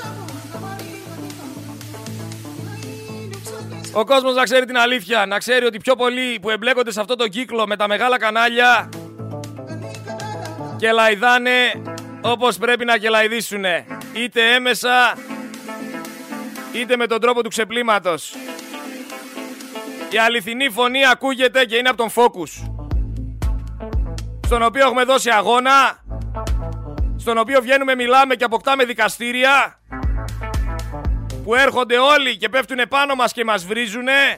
[3.93, 7.15] Ο κόσμος να ξέρει την αλήθεια, να ξέρει ότι πιο πολλοί που εμπλέκονται σε αυτό
[7.15, 8.89] το κύκλο με τα μεγάλα κανάλια
[10.77, 11.82] και λαϊδάνε
[12.21, 13.86] όπως πρέπει να κελαϊδίσουνε.
[14.13, 15.17] Είτε έμεσα,
[16.73, 18.36] είτε με τον τρόπο του ξεπλήματος.
[20.10, 22.71] Η αληθινή φωνή ακούγεται και είναι από τον Focus.
[24.45, 26.04] Στον οποίο έχουμε δώσει αγώνα,
[27.17, 29.80] στον οποίο βγαίνουμε, μιλάμε και αποκτάμε δικαστήρια
[31.43, 34.38] που έρχονται όλοι και πέφτουν πάνω μας και μας βρίζουνε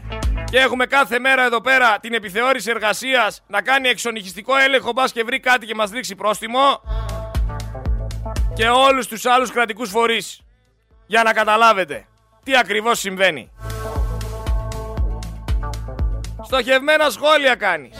[0.51, 5.23] και έχουμε κάθε μέρα εδώ πέρα την επιθεώρηση εργασίας να κάνει εξονυχιστικό έλεγχο μπας και
[5.23, 6.81] βρει κάτι και μας ρίξει πρόστιμο
[8.53, 10.41] και όλους τους άλλους κρατικούς φορείς
[11.05, 12.07] για να καταλάβετε
[12.43, 13.51] τι ακριβώς συμβαίνει.
[16.43, 17.97] Στοχευμένα σχόλια κάνεις.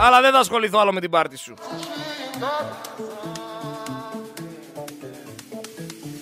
[0.00, 1.54] Αλλά δεν θα ασχοληθώ άλλο με την πάρτη σου.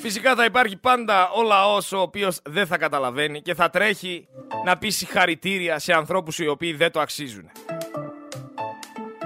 [0.02, 4.28] Φυσικά θα υπάρχει πάντα ο λαός ο οποίος δεν θα καταλαβαίνει και θα τρέχει
[4.64, 7.50] να πει συγχαρητήρια σε ανθρώπους οι οποίοι δεν το αξίζουν.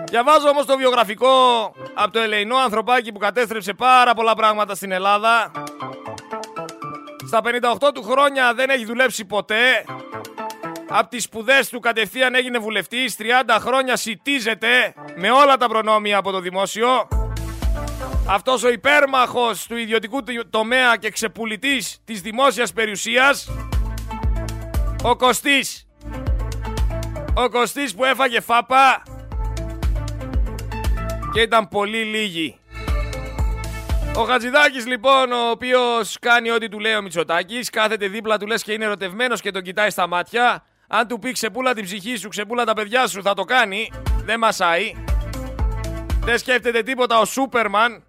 [0.08, 1.28] Διαβάζω όμως το βιογραφικό
[1.94, 5.50] από το ελεηνό ανθρωπάκι που κατέστρεψε πάρα πολλά πράγματα στην Ελλάδα.
[7.26, 7.40] Στα
[7.80, 9.84] 58 του χρόνια δεν έχει δουλέψει ποτέ.
[10.88, 16.30] Από τις σπουδές του κατευθείαν έγινε βουλευτής, 30 χρόνια σιτίζεται με όλα τα προνόμια από
[16.30, 17.08] το δημόσιο.
[18.28, 20.18] Αυτός ο υπέρμαχος του ιδιωτικού
[20.50, 23.50] τομέα και ξεπουλητής της δημόσιας περιουσίας,
[25.02, 25.86] ο Κωστής.
[27.34, 29.02] Ο Κωστής που έφαγε φάπα
[31.32, 32.58] και ήταν πολύ λίγοι.
[34.16, 38.62] Ο Χατζηδάκης λοιπόν, ο οποίος κάνει ό,τι του λέει ο Μητσοτάκης, κάθεται δίπλα του λες
[38.62, 40.64] και είναι ερωτευμένος και τον κοιτάει στα μάτια.
[40.88, 43.90] Αν του πει ξεπούλα την ψυχή σου, ξεπούλα τα παιδιά σου, θα το κάνει.
[44.24, 44.92] Δεν μασάει.
[46.20, 48.04] Δεν σκέφτεται τίποτα ο Σούπερμαν.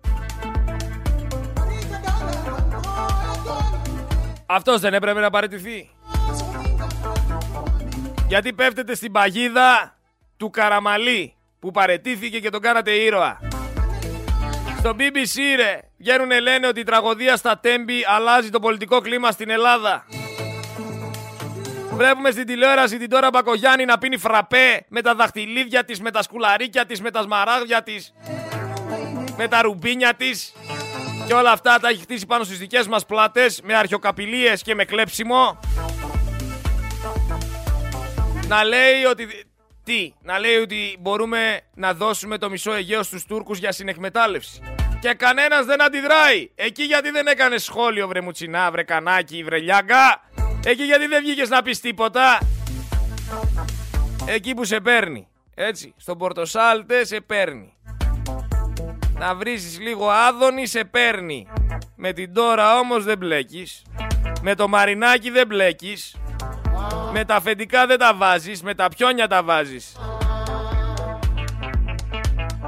[4.49, 5.89] Αυτός δεν έπρεπε να παραιτηθεί.
[8.27, 9.97] Γιατί πέφτετε στην παγίδα
[10.37, 13.39] του Καραμαλή που παρετήθηκε και τον κάνατε ήρωα.
[14.77, 19.49] Στο BBC ρε, βγαίνουνε λένε ότι η τραγωδία στα Τέμπη αλλάζει το πολιτικό κλίμα στην
[19.49, 20.05] Ελλάδα.
[21.93, 26.21] Βλέπουμε στην τηλεόραση την τώρα Μπακογιάννη να πίνει φραπέ με τα δαχτυλίδια της, με τα
[26.21, 28.13] σκουλαρίκια της, με τα σμαράγδια της,
[29.37, 30.53] με τα ρουμπίνια της
[31.27, 34.85] και όλα αυτά τα έχει χτίσει πάνω στις δικές μας πλάτες με αρχιοκαπηλίες και με
[34.85, 35.59] κλέψιμο.
[38.47, 39.27] Να λέει ότι...
[39.83, 44.61] Τι, να λέει ότι μπορούμε να δώσουμε το μισό Αιγαίο στους Τούρκους για συνεκμετάλλευση.
[45.01, 46.49] Και κανένας δεν αντιδράει.
[46.55, 50.21] Εκεί γιατί δεν έκανες σχόλιο βρε μουτσινά, βρε κανάκι, βρε λιάγκα.
[50.65, 52.39] Εκεί γιατί δεν βγήκες να πεις τίποτα.
[54.25, 55.27] Εκεί που σε παίρνει.
[55.55, 57.76] Έτσι, στον Πορτοσάλτε σε παίρνει.
[59.19, 61.47] Να βρίσεις λίγο άδωνη σε παίρνει.
[61.95, 63.81] Με την τώρα όμως δεν μπλέκεις.
[64.41, 66.15] Με το μαρινάκι δεν μπλέκεις.
[67.11, 69.97] Με τα αφεντικά δεν τα βάζεις, με τα πιόνια τα βάζεις.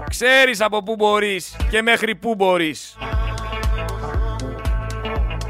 [0.09, 2.97] Ξέρεις από πού μπορείς και μέχρι πού μπορείς.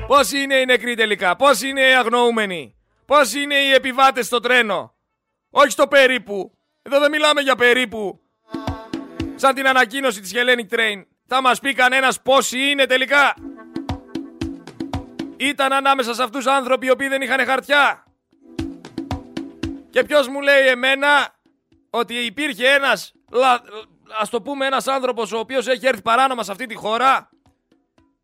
[0.07, 4.95] Πώς είναι οι νεκροί τελικά, πώς είναι οι αγνοούμενοι, πώς είναι οι επιβάτες στο τρένο;
[5.49, 6.57] Όχι στο περίπου.
[6.81, 8.19] Εδώ δεν μιλάμε για περίπου.
[9.41, 11.06] Σαν την ανακοίνωση της Hellenic Train.
[11.28, 13.34] Θα μας πει κανένας πόσοι είναι τελικά.
[15.38, 18.04] Ήταν ανάμεσα σε αυτούς άνθρωποι οι οποίοι δεν είχαν χαρτιά.
[19.89, 21.36] Και ποιος μου λέει εμένα
[21.89, 23.13] ότι υπήρχε ένας,
[24.19, 27.30] ας το πούμε ένας άνθρωπος ο οποίος έχει έρθει παράνομα σε αυτή τη χώρα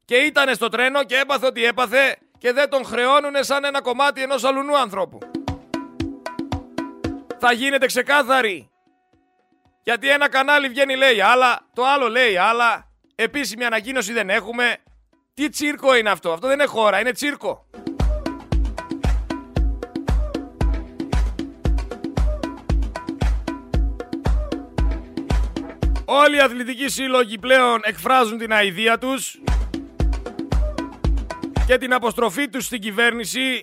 [0.05, 4.21] και ήταν στο τρένο και έπαθε ότι έπαθε και δεν τον χρεώνουνε σαν ένα κομμάτι
[4.21, 5.17] ενός αλουνού ανθρώπου.
[7.39, 8.69] Θα γίνεται ξεκάθαρη.
[9.87, 14.77] Γιατί ένα κανάλι βγαίνει λέει άλλα, το άλλο λέει άλλα, επίσημη ανακοίνωση δεν έχουμε.
[15.33, 17.65] Τι τσίρκο είναι αυτό, αυτό δεν είναι χώρα, είναι τσίρκο.
[26.05, 29.39] Όλοι οι αθλητικοί σύλλογοι πλέον εκφράζουν την αηδία τους
[31.67, 33.61] και την αποστροφή τους στην κυβέρνηση.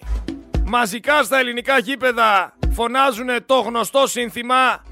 [0.64, 4.82] Μαζικά στα ελληνικά γήπεδα φωνάζουν το γνωστό σύνθημα.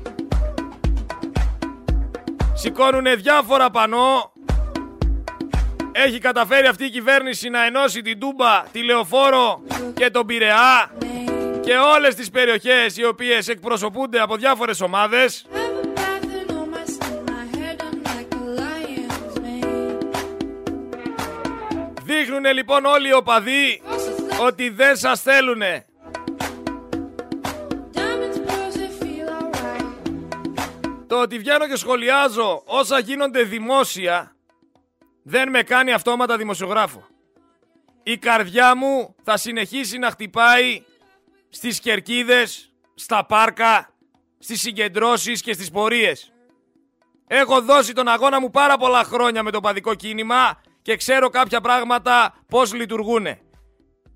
[2.60, 4.32] Σηκώνουν διάφορα πανό.
[5.92, 9.62] Έχει καταφέρει αυτή η κυβέρνηση να ενώσει την Τούμπα, τη Λεωφόρο
[9.94, 10.90] και τον Πειραιά
[11.60, 15.46] και όλες τις περιοχές οι οποίες εκπροσωπούνται από διάφορες ομάδες.
[22.02, 23.82] Δείχνουν λοιπόν όλοι οι οπαδοί
[24.40, 25.84] ότι δεν σας θέλουνε.
[31.10, 34.36] Το ότι βγαίνω και σχολιάζω όσα γίνονται δημόσια
[35.22, 37.06] δεν με κάνει αυτόματα δημοσιογράφο.
[38.02, 40.82] Η καρδιά μου θα συνεχίσει να χτυπάει
[41.48, 43.94] στις κερκίδες, στα πάρκα,
[44.38, 46.32] στις συγκεντρώσεις και στις πορείες.
[47.26, 51.60] Έχω δώσει τον αγώνα μου πάρα πολλά χρόνια με το παδικό κίνημα και ξέρω κάποια
[51.60, 53.26] πράγματα πώς λειτουργούν.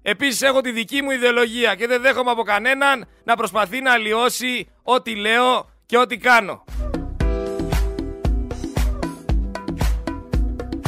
[0.02, 4.68] Επίσης έχω τη δική μου ιδεολογία και δεν δέχομαι από κανέναν να προσπαθεί να αλλοιώσει
[4.82, 6.64] ό,τι λέω και ό,τι κάνω.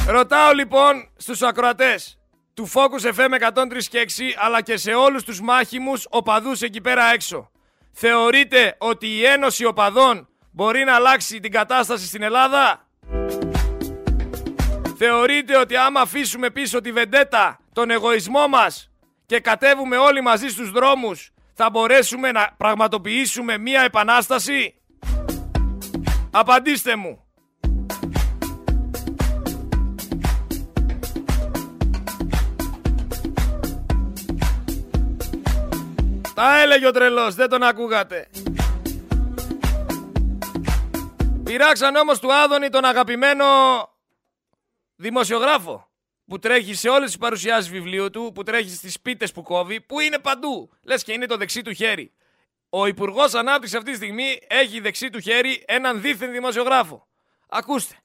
[0.07, 2.19] Ρωτάω λοιπόν στους ακροατές
[2.53, 7.11] του Focus FM 103 και 6 αλλά και σε όλους τους μάχημους οπαδούς εκεί πέρα
[7.13, 7.51] έξω.
[7.91, 12.87] Θεωρείτε ότι η Ένωση Οπαδών μπορεί να αλλάξει την κατάσταση στην Ελλάδα;
[14.97, 18.91] Θεωρείτε ότι άμα αφήσουμε πίσω τη βεντέτα, τον εγωισμό μας
[19.25, 24.76] και κατέβουμε όλοι μαζί στους δρόμους, θα μπορέσουμε να πραγματοποιήσουμε μία επανάσταση;
[26.31, 27.21] Απαντήστε μου.
[36.35, 38.27] Τα έλεγε ο τρελός, δεν τον ακούγατε.
[41.43, 43.45] Πειράξαν όμως του Άδωνη τον αγαπημένο
[44.95, 45.91] δημοσιογράφο
[46.25, 49.99] που τρέχει σε όλες τις παρουσιάσεις βιβλίου του, που τρέχει στις πίτες που κόβει, που
[49.99, 50.69] είναι παντού.
[50.83, 52.13] Λες και είναι το δεξί του χέρι.
[52.69, 57.07] Ο Υπουργός Ανάπτυξης αυτή τη στιγμή έχει δεξί του χέρι έναν δίθεν δημοσιογράφο.
[57.49, 57.95] Ακούστε.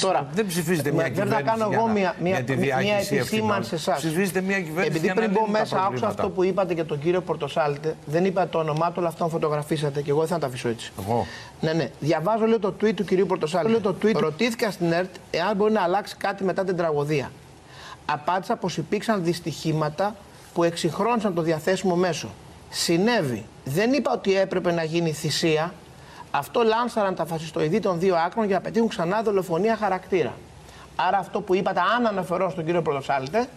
[0.00, 1.36] Τώρα, δεν ψηφίζετε μια δεν κυβέρνηση.
[1.36, 3.96] θα κάνω για εγώ να- μια, μια, για τη μια διάχυση επισήμανση σε εσάς.
[3.98, 6.22] Ψηφίζετε μια κυβέρνηση Επειδή για να πριν μπω λύνει τα μέσα, άκουσα προβλήματα.
[6.22, 7.96] αυτό που είπατε για τον κύριο Πορτοσάλτε.
[8.06, 10.92] Δεν είπα το όνομά του, αλλά αυτόν φωτογραφίσατε και εγώ δεν θα τα αφήσω έτσι.
[10.98, 11.26] Εγώ.
[11.60, 11.90] Ναι, ναι.
[12.00, 13.68] Διαβάζω λέω το tweet του κυρίου Πορτοσάλτε.
[13.70, 14.12] Λέω το tweet.
[14.14, 17.30] Ρωτήθηκα στην ΕΡΤ εάν μπορεί να αλλάξει κάτι μετά την τραγωδία.
[18.06, 20.16] Απάντησα πως υπήρξαν δυστυχήματα
[20.54, 22.28] που εξυγχρόνισαν το διαθέσιμο μέσο.
[22.70, 23.44] Συνέβη.
[23.64, 25.74] Δεν είπα ότι έπρεπε να γίνει θυσία.
[26.30, 30.34] Αυτό λάνσαραν τα φασιστοειδή των δύο άκρων για να πετύχουν ξανά δολοφονία χαρακτήρα.
[30.96, 33.48] Άρα αυτό που είπατε, αν αναφερώ στον κύριο Πρωτοσάλτε,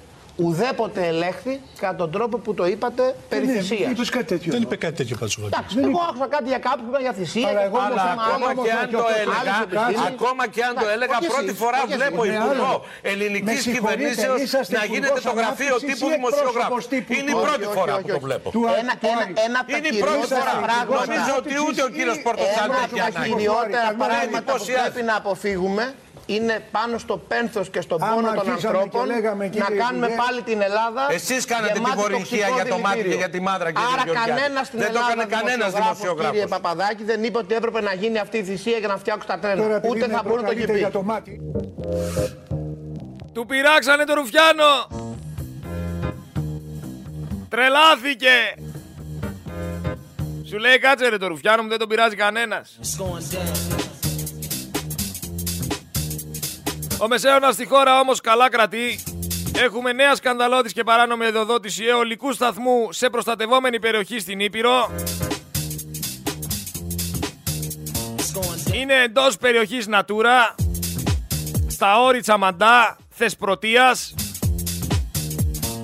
[0.45, 3.91] ουδέποτε ελέγχθη κατά τον τρόπο που το είπατε περί Ναι, θυσίας.
[3.91, 4.51] είπες κάτι τέτοιο.
[4.55, 5.37] Δεν είπε κάτι τέτοιο πάντως.
[5.51, 7.47] Εντάξει, εγώ άκουσα κάτι για κάποιον που είπαν για θυσία.
[7.49, 8.61] Αλλά και εγώ πάνω όμως σε Αλλά ένα ακόμα άλλο.
[8.65, 10.07] και αν το Άλλες έλεγα, επιστήμες.
[10.13, 12.35] ακόμα και αν το Εντάξει, έλεγα, όχι πρώτη εσείς, φορά όχι βλέπω εσείς.
[12.39, 16.59] υπουργό Με ελληνικής συγχωρείτε, κυβερνήσεως είσαστε να γίνεται το υπουργός γραφείο ανάπτυξης τύπου ή δημοσιογράφου.
[16.61, 17.11] εκπρόσωπος τύπου.
[17.17, 18.25] Είναι η Όχι, πρώτη όχι, φορά όχι, που το όχι.
[18.27, 18.47] βλέπω.
[18.55, 19.33] Του Ένα, του ένα, Άρη.
[19.47, 20.65] ένα από τα Είναι η πρώτη κυριότερα φορά.
[20.67, 20.97] πράγματα.
[21.05, 23.29] Νομίζω ότι ούτε ο κύριος Ένα Πορτοσάλτε από έχει τα ανάγκη.
[23.31, 24.83] κυριότερα Εμένα πράγματα που εντυπωσιάζει.
[24.85, 25.83] πρέπει να αποφύγουμε
[26.35, 29.77] είναι πάνω στο πένθος και στον Άμα πόνο των αρχίσαμε ανθρώπων και λέγαμε, να κύριε
[29.83, 31.03] κάνουμε Υπουργέ, πάλι την Ελλάδα.
[31.17, 33.17] Εσείς κάνατε την γεμάτη πορυχία τοξικό για το μάτι και δηλητήριο.
[33.23, 34.29] για τη μάδρα, κύριε Άρα Γεωργιάδη.
[34.31, 36.31] κανένας στην Δεν το Ελλάδα έκανε κανένας δημοσιογράφος, δημοσιογράφος.
[36.35, 39.37] Κύριε Παπαδάκη δεν είπε ότι έπρεπε να γίνει αυτή η θυσία για να φτιάξουν τα
[39.39, 39.75] Τώρα τρένα.
[39.75, 40.79] επειδή Ούτε με θα μπορούν να το έχει προκαλείτε πει.
[40.85, 41.33] για το μάτι.
[43.35, 44.71] Του πειράξανε το Ρουφιάνο.
[47.53, 48.35] Τρελάθηκε.
[50.49, 52.77] Σου λέει κάτσε ρε το Ρουφιάνο μου δεν τον πειράζει κανένας.
[56.99, 59.03] Ο Μεσαίωνας στη χώρα όμως καλά κρατεί.
[59.57, 64.91] Έχουμε νέα σκανδαλώδης και παράνομη εδοδότηση αιωλικού σταθμού σε προστατευόμενη περιοχή στην Ήπειρο.
[68.73, 70.55] Είναι εντός περιοχής Natura,
[71.67, 74.13] στα όρη Τσαμαντά, Θεσπρωτείας.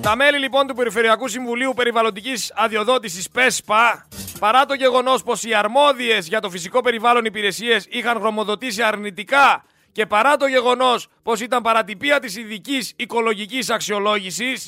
[0.02, 4.06] Τα μέλη λοιπόν του Περιφερειακού Συμβουλίου Περιβαλλοντικής Αδειοδότησης ΠΕΣΠΑ,
[4.38, 10.06] παρά το γεγονός πως οι αρμόδιες για το φυσικό περιβάλλον υπηρεσίες είχαν γνωμοδοτήσει αρνητικά και
[10.06, 14.64] παρά το γεγονός πως ήταν παρατυπία της ειδικής οικολογικής αξιολόγησης,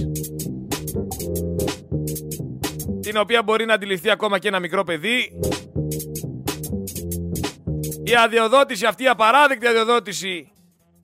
[3.01, 5.41] την οποία μπορεί να αντιληφθεί ακόμα και ένα μικρό παιδί,
[8.05, 10.53] η αδειοδότηση αυτή, η απαράδεκτη αδειοδότηση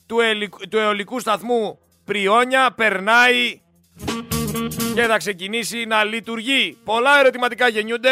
[0.06, 3.60] του, ελικ- του αιωλικού σταθμού Πριόνια περνάει
[4.94, 6.76] και θα ξεκινήσει να λειτουργεί.
[6.84, 8.10] Πολλά ερωτηματικά γεννιούνται.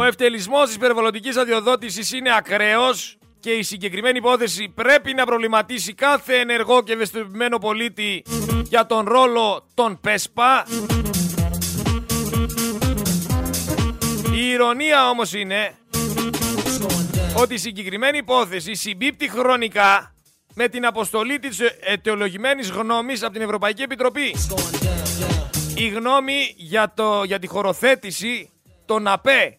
[0.00, 6.34] Ο ευτελισμός της περιβαλλοντικής αδειοδότησης είναι ακραίος και η συγκεκριμένη υπόθεση πρέπει να προβληματίσει κάθε
[6.34, 8.22] ενεργό και ευαισθητοποιημένο πολίτη
[8.62, 10.66] για τον ρόλο των ΠΕΣΠΑ.
[14.34, 15.74] Η ηρωνία όμως είναι
[17.36, 20.14] ότι η συγκεκριμένη υπόθεση συμπίπτει χρονικά
[20.54, 24.34] με την αποστολή της αιτιολογημένης γνώμης από την Ευρωπαϊκή Επιτροπή.
[25.74, 28.50] Η γνώμη για, το, για τη χωροθέτηση
[28.86, 29.54] των ΑΠΕ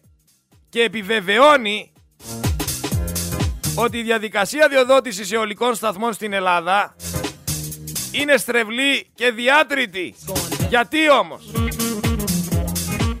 [0.72, 1.92] και επιβεβαιώνει
[3.76, 6.96] ότι η διαδικασία διοδότησης αιωλικών σταθμών στην Ελλάδα
[8.12, 10.14] είναι στρεβλή και διάτρητη.
[10.68, 11.50] Γιατί όμως;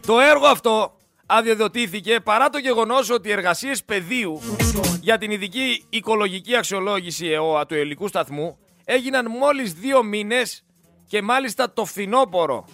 [0.06, 4.40] Το έργο αυτό αδειοδοτήθηκε παρά το γεγονός ότι οι εργασίες πεδίου
[5.00, 10.64] για την ειδική οικολογική αξιολόγηση ΕΟΑ του αιωλικού σταθμού έγιναν μόλις δύο μήνες
[11.08, 12.64] και μάλιστα το φθινόπορο.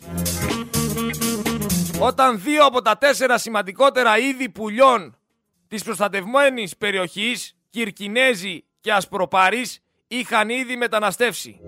[2.01, 5.17] Όταν δύο από τα τέσσερα σημαντικότερα είδη πουλιών
[5.69, 11.61] της προστατευμένης περιοχής, Κυρκινέζη και Ασπροπάρης, είχαν ήδη μεταναστεύσει.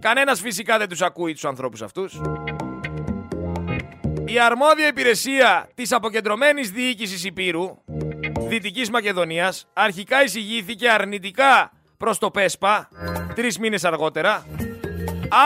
[0.00, 2.20] Κανένας φυσικά δεν τους ακούει τους ανθρώπους αυτούς.
[4.26, 7.76] Η αρμόδια υπηρεσία της αποκεντρωμένης διοίκησης Υπήρου,
[8.48, 12.88] Δυτικής Μακεδονίας, αρχικά εισηγήθηκε αρνητικά προς το ΠΕΣΠΑ,
[13.34, 14.46] τρεις μήνες αργότερα,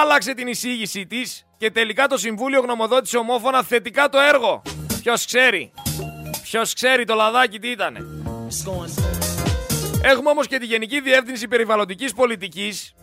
[0.02, 4.62] άλλαξε την εισήγησή της και τελικά το Συμβούλιο γνωμοδότησε ομόφωνα θετικά το έργο.
[5.02, 5.72] Ποιος ξέρει;
[6.42, 8.00] Ποιος ξέρει το λαδάκι τι ήτανε;
[10.02, 12.94] Έχουμε όμως και τη Γενική Διεύθυνση Περιβαλλοντικής Πολιτικής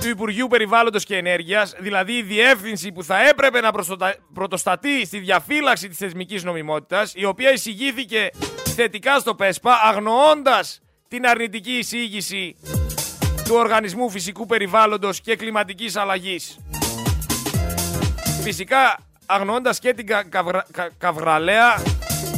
[0.00, 5.18] του Υπουργείου Περιβάλλοντος και Ενέργειας, δηλαδή η διεύθυνση που θα έπρεπε να προστοτα- πρωτοστατεί στη
[5.18, 8.30] διαφύλαξη της θεσμικής νομιμότητας, η οποία εισηγήθηκε
[8.74, 12.56] θετικά στο ΠΕΣΠΑ, αγνοώντας την αρνητική εισήγηση
[13.44, 16.58] του Οργανισμού Φυσικού Περιβάλλοντος και Κλιματικής Αλλαγής.
[18.42, 21.82] Φυσικά αγνοώντας και την κα- καυρα- κα- καυγραλαία,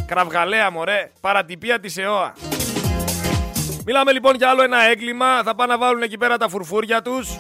[0.07, 2.33] κραυγαλαία μωρέ, παρατυπία της ΕΟΑ.
[3.85, 5.43] Μιλάμε λοιπόν για άλλο ένα έγκλημα.
[5.43, 7.37] Θα πάνε να βάλουν εκεί πέρα τα φουρφούρια τους.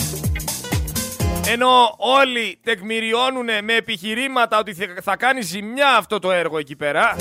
[1.49, 7.17] Ενώ όλοι τεκμηριώνουν με επιχειρήματα ότι θε- θα κάνει ζημιά αυτό το έργο εκεί πέρα.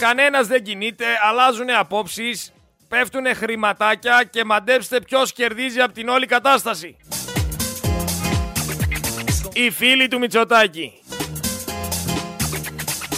[0.00, 2.52] Κανένας δεν κινείται, αλλάζουν απόψεις,
[2.88, 6.96] πέφτουν χρηματάκια και μαντέψτε ποιος κερδίζει από την όλη κατάσταση.
[9.58, 10.92] Οι φίλοι του Μητσοτάκη.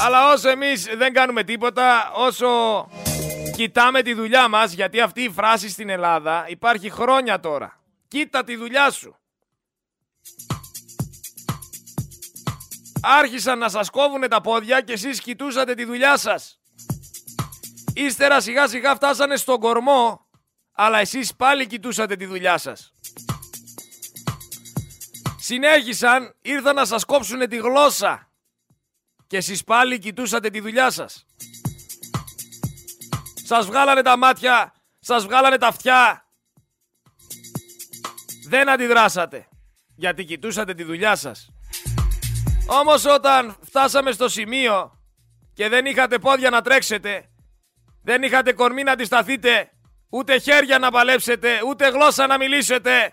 [0.00, 2.48] Αλλά όσο εμείς δεν κάνουμε τίποτα, όσο
[3.56, 7.80] κοιτάμε τη δουλειά μας, γιατί αυτή η φράση στην Ελλάδα υπάρχει χρόνια τώρα.
[8.08, 9.16] Κοίτα τη δουλειά σου.
[13.02, 16.60] Άρχισαν να σας κόβουν τα πόδια και εσείς κοιτούσατε τη δουλειά σας.
[17.94, 20.26] Ύστερα σιγά σιγά φτάσανε στον κορμό,
[20.72, 22.92] αλλά εσείς πάλι κοιτούσατε τη δουλειά σας.
[25.50, 28.30] Συνέχισαν, ήρθαν να σας κόψουν τη γλώσσα
[29.26, 31.26] και εσείς πάλι κοιτούσατε τη δουλειά σας.
[33.44, 36.26] Σας βγάλανε τα μάτια, σας βγάλανε τα αυτιά.
[38.48, 39.48] Δεν αντιδράσατε,
[39.94, 41.50] γιατί κοιτούσατε τη δουλειά σας.
[42.66, 44.98] Όμως όταν φτάσαμε στο σημείο
[45.54, 47.28] και δεν είχατε πόδια να τρέξετε,
[48.02, 49.70] δεν είχατε κορμί να αντισταθείτε,
[50.08, 53.12] ούτε χέρια να παλέψετε, ούτε γλώσσα να μιλήσετε,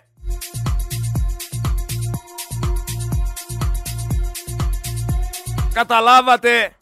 [5.76, 6.76] καταλάβατε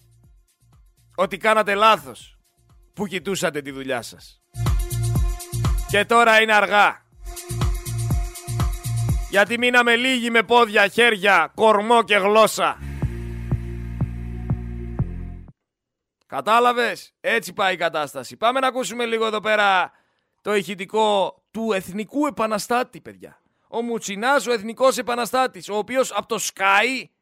[1.14, 2.38] ότι κάνατε λάθος
[2.92, 4.42] που κοιτούσατε τη δουλειά σας.
[5.88, 7.02] Και τώρα είναι αργά.
[9.30, 12.78] Γιατί μείναμε λίγοι με πόδια, χέρια, κορμό και γλώσσα.
[16.26, 18.36] Κατάλαβες, έτσι πάει η κατάσταση.
[18.36, 19.92] Πάμε να ακούσουμε λίγο εδώ πέρα
[20.40, 23.40] το ηχητικό του Εθνικού Επαναστάτη, παιδιά.
[23.68, 27.13] Ο Μουτσινάς, ο Εθνικός Επαναστάτης, ο οποίος από το Sky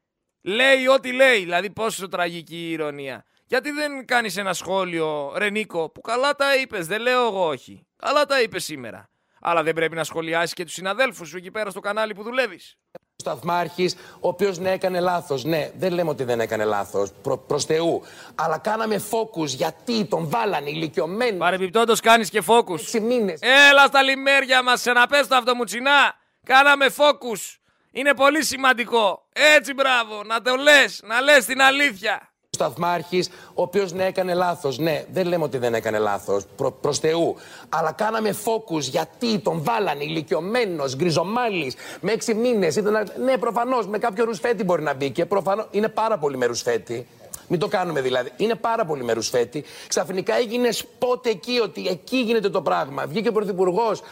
[0.42, 1.38] λέει ό,τι λέει.
[1.38, 3.24] Δηλαδή πόσο τραγική η ηρωνία.
[3.46, 7.86] Γιατί δεν κάνεις ένα σχόλιο, Ρενίκο, που καλά τα είπες, δεν λέω εγώ όχι.
[7.96, 9.10] Καλά τα είπες σήμερα.
[9.40, 12.76] Αλλά δεν πρέπει να σχολιάσεις και τους συναδέλφους σου εκεί πέρα στο κανάλι που δουλεύεις.
[13.16, 15.44] Σταθμάρχης, ο οποίος ναι, έκανε λάθος.
[15.44, 17.12] Ναι, δεν λέμε ότι δεν έκανε λάθος.
[17.22, 18.02] Προ προς Θεού.
[18.34, 21.36] Αλλά κάναμε focus γιατί τον βάλανε ηλικιωμένοι.
[21.36, 22.78] Παρεμπιπτόντως κάνεις και focus.
[22.78, 23.40] Έξι μήνες.
[23.70, 26.14] Έλα στα λιμέρια μας, σε να πες το αυτό μου τσινά.
[26.46, 27.56] Κάναμε focus.
[27.92, 29.22] Είναι πολύ σημαντικό.
[29.56, 32.28] Έτσι μπράβο, να το λες, να λες την αλήθεια.
[32.50, 34.78] Σταθμάρχης, ο οποίος ναι, έκανε λάθος.
[34.78, 36.44] Ναι, δεν λέμε ότι δεν έκανε λάθος.
[36.56, 37.36] Προ προς Θεού.
[37.68, 42.76] Αλλά κάναμε focus γιατί τον βάλανε ηλικιωμένος, γκριζομάλης, με έξι μήνες.
[43.24, 47.06] Ναι, προφανώς με κάποιο ρουσφέτη μπορεί να μπει και προφανώς είναι πάρα πολύ με ρουσφέτη.
[47.52, 48.30] Μην το κάνουμε δηλαδή.
[48.36, 49.64] Είναι πάρα πολύ με ρουσφέτη.
[49.88, 53.06] Ξαφνικά έγινε σπότε εκεί ότι εκεί γίνεται το πράγμα.
[53.06, 54.02] Βγήκε ο Πρωθυπουργός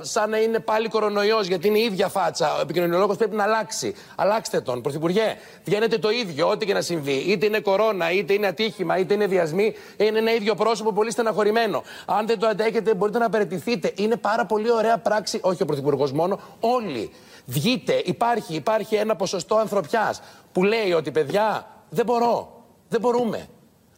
[0.00, 2.56] σαν να είναι πάλι κορονοϊός γιατί είναι η ίδια φάτσα.
[2.56, 3.94] Ο επικοινωνιολόγος πρέπει να αλλάξει.
[4.16, 4.82] Αλλάξτε τον.
[4.82, 7.16] Πρωθυπουργέ, βγαίνετε το ίδιο, ό,τι και να συμβεί.
[7.16, 9.74] Είτε είναι κορώνα, είτε είναι ατύχημα, είτε είναι διασμή.
[9.96, 11.82] Είναι ένα ίδιο πρόσωπο πολύ στεναχωρημένο.
[12.06, 13.92] Αν δεν το αντέχετε, μπορείτε να παραιτηθείτε.
[13.96, 17.10] Είναι πάρα πολύ ωραία πράξη, όχι ο Πρωθυπουργός μόνο, όλοι.
[17.46, 20.20] Βγείτε, υπάρχει, υπάρχει ένα ποσοστό ανθρωπιάς
[20.52, 22.58] που λέει ότι παιδιά, δεν μπορώ.
[22.90, 23.48] Δεν μπορούμε.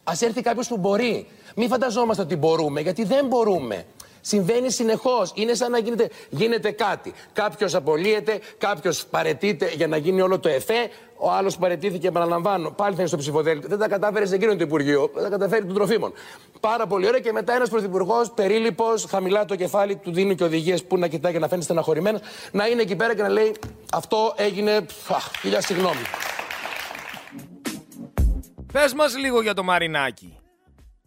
[0.03, 1.27] Α έρθει κάποιος που μπορεί.
[1.55, 3.85] Μην φανταζόμαστε ότι μπορούμε, γιατί δεν μπορούμε.
[4.21, 5.31] Συμβαίνει συνεχώς.
[5.35, 7.13] Είναι σαν να γίνεται, γίνεται κάτι.
[7.33, 10.89] Κάποιος απολύεται, κάποιος παρετείται για να γίνει όλο το εφέ.
[11.17, 13.69] Ο άλλος που παρετήθηκε, επαναλαμβάνω, πάλι θα είναι στο ψηφοδέλτιο.
[13.69, 15.09] Δεν τα κατάφερε σε εκείνο το Υπουργείο.
[15.13, 16.13] Δεν τα καταφέρει των τροφίμων.
[16.59, 17.19] Πάρα πολύ ωραία.
[17.19, 21.31] Και μετά ένας πρωθυπουργός, περίληπος, χαμηλά το κεφάλι, του δίνει και οδηγίες που να κοιτάει
[21.31, 22.21] και να φαίνεται στεναχωρημένος,
[22.51, 23.55] να είναι εκεί πέρα και να λέει
[23.93, 24.85] Αυτό έγινε.
[25.41, 26.01] Χιλιά συγγνώμη.
[28.73, 30.37] Πες μας λίγο για το Μαρινάκι.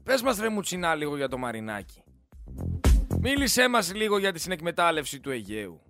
[0.03, 2.03] Πες μας ρε Μουτσινά λίγο για το Μαρινάκι.
[3.21, 5.81] Μίλησέ μας λίγο για τη συνεκμετάλλευση του Αιγαίου.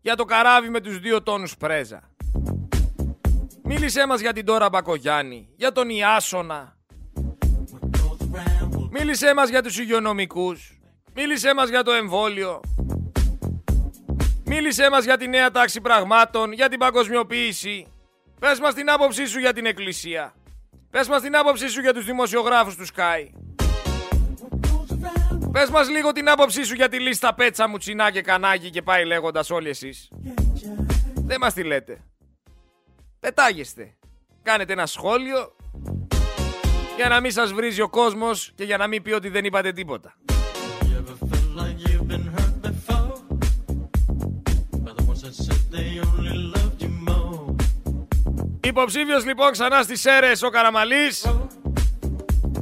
[0.00, 2.02] Για το καράβι με τους δύο τόνους πρέζα.
[3.62, 5.48] Μίλησέ μας για την Τώρα Μπακογιάννη.
[5.56, 6.76] Για τον Ιάσονα.
[8.90, 10.78] Μίλησέ μας για τους υγειονομικούς.
[11.14, 12.60] Μίλησέ μας για το εμβόλιο.
[14.44, 17.86] Μίλησέ μας για τη νέα τάξη πραγμάτων, για την παγκοσμιοποίηση.
[18.40, 20.34] Πες μας την άποψή σου για την εκκλησία.
[20.90, 23.28] Πες μας την άποψή σου για τους δημοσιογράφους του Sky.
[25.52, 29.04] Πες μας λίγο την άποψή σου για τη λίστα πέτσα, μουτσινά και κανάκι και πάει
[29.04, 30.08] λέγοντας όλοι εσείς.
[31.14, 32.04] Δεν μας τη λέτε.
[33.20, 33.96] Πετάγεστε.
[34.42, 35.56] Κάνετε ένα σχόλιο
[36.96, 39.72] για να μην σας βρίζει ο κόσμος και για να μην πει ότι δεν είπατε
[39.72, 40.14] τίποτα.
[48.68, 51.26] Υποψήφιος λοιπόν ξανά στις ΣΕΡΕΣ ο Καραμαλής.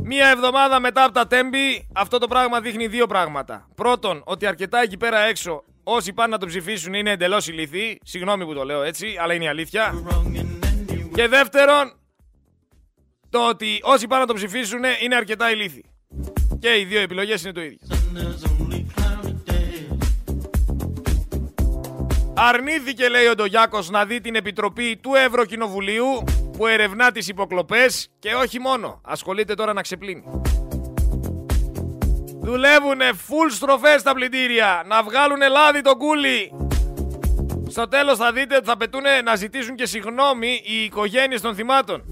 [0.02, 3.68] Μία εβδομάδα μετά από τα τέμπη, αυτό το πράγμα δείχνει δύο πράγματα.
[3.74, 8.00] Πρώτον, ότι αρκετά εκεί πέρα έξω, όσοι πάνε να το ψηφίσουν είναι εντελώς ηλίθιοι.
[8.04, 9.94] Συγγνώμη που το λέω έτσι, αλλά είναι η αλήθεια.
[11.14, 11.92] Και δεύτερον,
[13.30, 15.84] το ότι όσοι πάνε να το ψηφίσουν είναι αρκετά ηλίθιοι.
[16.59, 17.78] Και οι δύο επιλογές είναι το ίδιο.
[22.39, 26.24] Αρνήθηκε, λέει ο Ντογιάκος, να δει την επιτροπή του Ευρωκοινοβουλίου
[26.57, 29.01] που ερευνά τις υποκλοπές και όχι μόνο.
[29.05, 30.24] Ασχολείται τώρα να ξεπλύνει.
[32.41, 36.53] Δουλεύουνε full στροφές στα πλυντήρια, να βγάλουν λάδι το κούλι.
[37.68, 42.05] Στο τέλος θα δείτε ότι θα πετούνε να ζητήσουν και συγγνώμη οι οικογένειες των θυμάτων.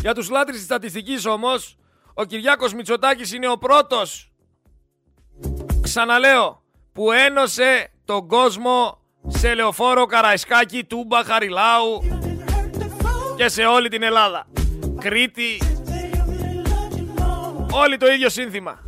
[0.00, 1.76] Για τους λάτρεις της στατιστικής όμως,
[2.14, 4.32] ο Κυριάκος Μητσοτάκης είναι ο πρώτος,
[5.82, 6.62] ξαναλέω,
[6.92, 12.02] που ένωσε τον κόσμο σε λεωφόρο Καραϊσκάκη, Τούμπα, Χαριλάου
[13.36, 14.46] και σε όλη την Ελλάδα.
[15.00, 15.62] Κρήτη,
[17.70, 18.84] όλοι το ίδιο σύνθημα.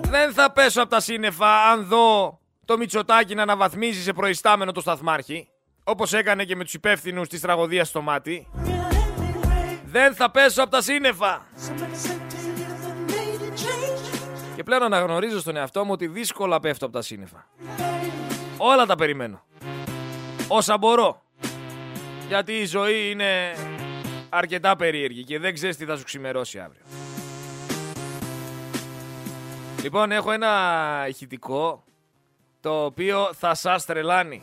[0.00, 4.80] Δεν θα πέσω από τα σύννεφα αν δω το Μητσοτάκι να αναβαθμίζει σε προϊστάμενο το
[4.80, 5.48] σταθμάρχη,
[5.84, 8.48] όπως έκανε και με τους υπεύθυνους της τραγωδίας στο μάτι.
[9.84, 11.46] Δεν θα πέσω από τα σύννεφα.
[14.66, 17.46] Και πλέον αναγνωρίζω στον εαυτό μου ότι δύσκολα πέφτω από τα σύννεφα.
[18.56, 19.42] Όλα τα περιμένω.
[20.48, 21.22] Όσα μπορώ.
[22.28, 23.54] Γιατί η ζωή είναι
[24.28, 26.82] αρκετά περίεργη και δεν ξέρεις τι θα σου ξημερώσει αύριο.
[29.82, 30.50] Λοιπόν, έχω ένα
[31.08, 31.84] ηχητικό
[32.60, 34.42] το οποίο θα σας τρελάνει.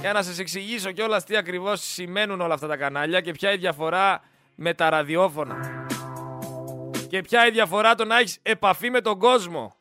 [0.00, 3.56] Για να σας εξηγήσω κιόλας τι ακριβώς σημαίνουν όλα αυτά τα κανάλια και ποια η
[3.56, 4.22] διαφορά
[4.54, 5.88] με τα ραδιόφωνα.
[7.10, 9.74] Και ποια η διαφορά το να έχεις επαφή με τον κόσμο;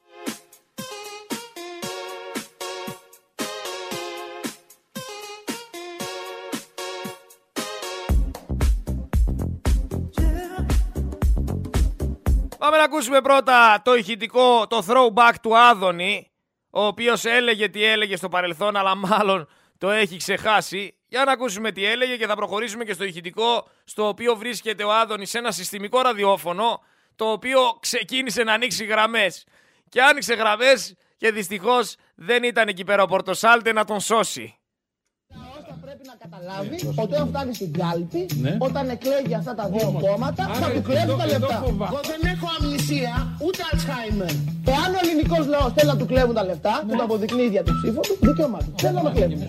[12.57, 16.31] Πάμε να ακούσουμε πρώτα το ηχητικό, το throwback του Άδωνη,
[16.69, 20.95] ο οποίος έλεγε τι έλεγε στο παρελθόν, αλλά μάλλον το έχει ξεχάσει.
[21.07, 24.93] Για να ακούσουμε τι έλεγε και θα προχωρήσουμε και στο ηχητικό, στο οποίο βρίσκεται ο
[24.93, 26.81] Άδωνης σε ένα συστημικό ραδιόφωνο,
[27.19, 29.43] το οποίο ξεκίνησε να ανοίξει γραμμές.
[29.89, 34.58] Και άνοιξε γραμμές και δυστυχώς δεν ήταν εκεί πέρα ο Πορτοσάλτε να τον σώσει.
[36.01, 38.21] Πρέπει να καταλάβει ότι όταν φτάνει στην κάλπη,
[38.67, 41.57] όταν εκλέγει αυτά τα δύο κόμματα, θα του κλέβει τα λεφτά.
[41.91, 43.13] Εγώ δεν έχω αμνησία
[43.45, 44.33] ούτε Αλτσχάιμερ.
[44.75, 48.01] Εάν ο ελληνικός λαός θέλει να του κλέβουν τα λεφτά, που το αποδεικνύει η ψήφο
[48.07, 48.71] του, δικαίωμά του.
[48.83, 49.39] Θέλει να το κλέβουν.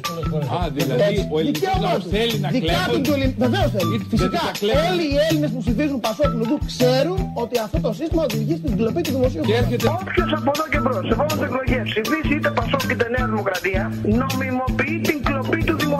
[0.58, 3.00] Α, δηλαδή ο ελληνικός λαός θέλει να κλέβουν.
[3.44, 3.88] Βεβαίως θέλει.
[3.92, 4.82] Γιατί Φυσικά θα κλέβουν.
[4.90, 9.00] όλοι οι Έλληνες που ψηφίζουν Πασόκ Λουδού ξέρουν ότι αυτό το σύστημα οδηγεί στην κλοπή
[9.06, 9.64] του δημοσίου Και χρήματος.
[9.64, 13.82] έρχεται Όποιος από εδώ και μπρος, σε επόμενες εκλογές ψηφίσει είτε Πασόκ είτε Νέα Δημοκρατία,
[14.22, 15.19] νομιμοποιεί την κλοπή του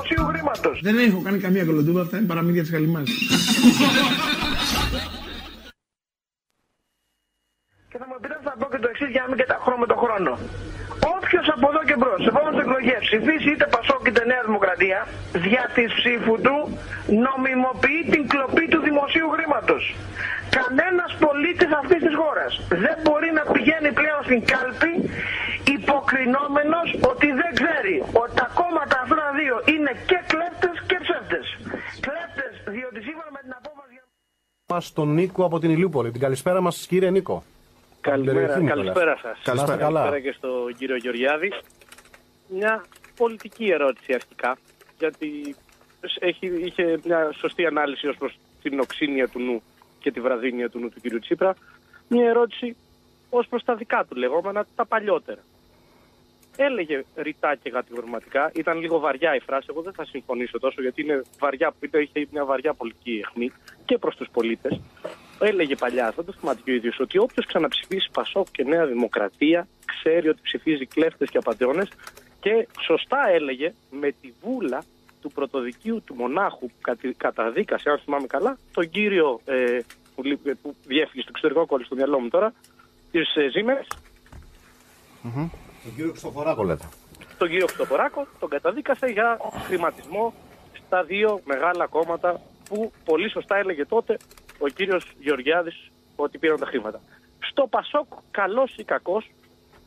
[0.01, 0.81] δημοσίου χρήματος.
[0.83, 3.11] Δεν έχω κάνει καμία κολοτούμπα, αυτά είναι παραμύθια της Καλυμάς.
[7.91, 9.99] Και θα μου επιτρέψετε να πω και το εξής για να μην καταχρώ με τον
[10.05, 10.33] χρόνο.
[11.17, 14.99] Όποιος από εδώ και μπρος, σε επόμενε εκλογέ ψηφίσει είτε Πασόκ είτε Νέα Δημοκρατία,
[15.45, 16.57] δια της ψήφου του
[17.27, 19.83] νομιμοποιεί την κλοπή του δημοσίου χρήματος.
[20.59, 22.53] Κανένας πολίτης αυτής της χώρας
[22.85, 24.93] δεν μπορεί να πηγαίνει πλέον στην κάλπη
[25.77, 31.47] υποκρινόμενος ότι δεν ξέρει ότι τα κόμματα αυτά τα δύο είναι και κλέπτε και ψεύτες.
[32.07, 32.45] Κλέπτε
[32.75, 33.97] διότι σύμφωνα με την απόφαση.
[34.73, 36.11] Μας τον Νίκο από την Ηλιούπολη.
[36.11, 37.43] Την καλησπέρα μας, κύριε Νίκο.
[38.01, 38.77] Καλημέρα, Περιοχή Νικόλας.
[38.77, 39.39] καλησπέρα σας.
[39.43, 39.77] Καλησπέρα.
[39.77, 40.01] καλά.
[40.01, 41.53] Καλησπέρα και στον κύριο Γεωργιάδη.
[42.49, 42.85] Μια
[43.17, 44.57] πολιτική ερώτηση αρχικά,
[44.99, 45.57] γιατί
[46.19, 49.63] έχει, είχε μια σωστή ανάλυση ως προς την οξύνια του νου
[50.01, 51.55] και τη βραδύνια του νου του κύριου Τσίπρα.
[52.09, 52.77] Μια ερώτηση
[53.31, 55.41] ως προς τα δικά του λεγόμενα, τα παλιότερα.
[56.57, 61.03] Έλεγε ρητά και κατηγορηματικά, ήταν λίγο βαριά η φράση, εγώ δεν θα συμφωνήσω τόσο γιατί
[61.03, 63.53] είναι βαριά, είχε μια βαριά πολιτική αιχμή
[63.85, 64.81] και προς τους πολίτες.
[65.41, 69.69] Έλεγε παλιά, δεν το θυμάται και ο ίδιος, ότι όποιος ξαναψηφίσει Πασόκ και Νέα Δημοκρατία
[69.85, 71.89] ξέρει ότι ψηφίζει κλέφτες και απαταιώνες
[72.41, 74.85] και σωστά έλεγε με τη βούλα
[75.21, 79.79] του πρωτοδικείου του μονάχου που κατη- καταδίκασε, αν θυμάμαι καλά, τον κύριο ε,
[80.15, 82.53] που, λείπει- που διέφυγε στο εξωτερικό κόλλη στο μυαλό μου τώρα,
[83.11, 83.87] της ε, Ζήμερες,
[85.23, 86.89] Τον κύριο Χριστοφοράκο λέτε.
[87.39, 90.35] τον κύριο Χριστοφοράκο, τον καταδίκασε για χρηματισμό
[90.87, 94.17] στα δύο μεγάλα κόμματα που πολύ σωστά έλεγε τότε
[94.59, 97.01] ο κύριος Γεωργιάδης ότι πήραν τα χρήματα.
[97.51, 99.31] Στο Πασόκ, καλός ή κακός,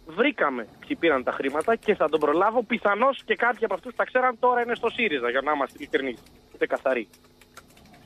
[0.05, 2.63] βρήκαμε ποιοι πήραν τα χρήματα και θα τον προλάβω.
[2.63, 6.23] Πιθανώς και κάποιοι από αυτούς τα ξέραν τώρα είναι στο ΣΥΡΙΖΑ, για να είμαστε ειλικρινείς
[6.59, 7.07] και καθαροί.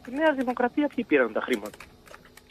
[0.01, 1.77] Στη Νέα Δημοκρατία ποιοι πήραν τα χρήματα;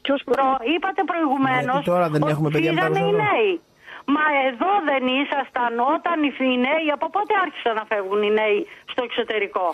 [0.02, 0.44] Και ως προ...
[0.74, 3.22] Είπατε προηγουμένως Γιατί τώρα δεν έχουμε παιδιά με τα οι ρούχα.
[3.22, 3.60] νέοι.
[4.14, 6.16] Μα εδώ δεν ήσασταν όταν
[6.50, 8.60] οι νέοι, από πότε άρχισαν να φεύγουν οι νέοι
[8.92, 9.66] στο εξωτερικό;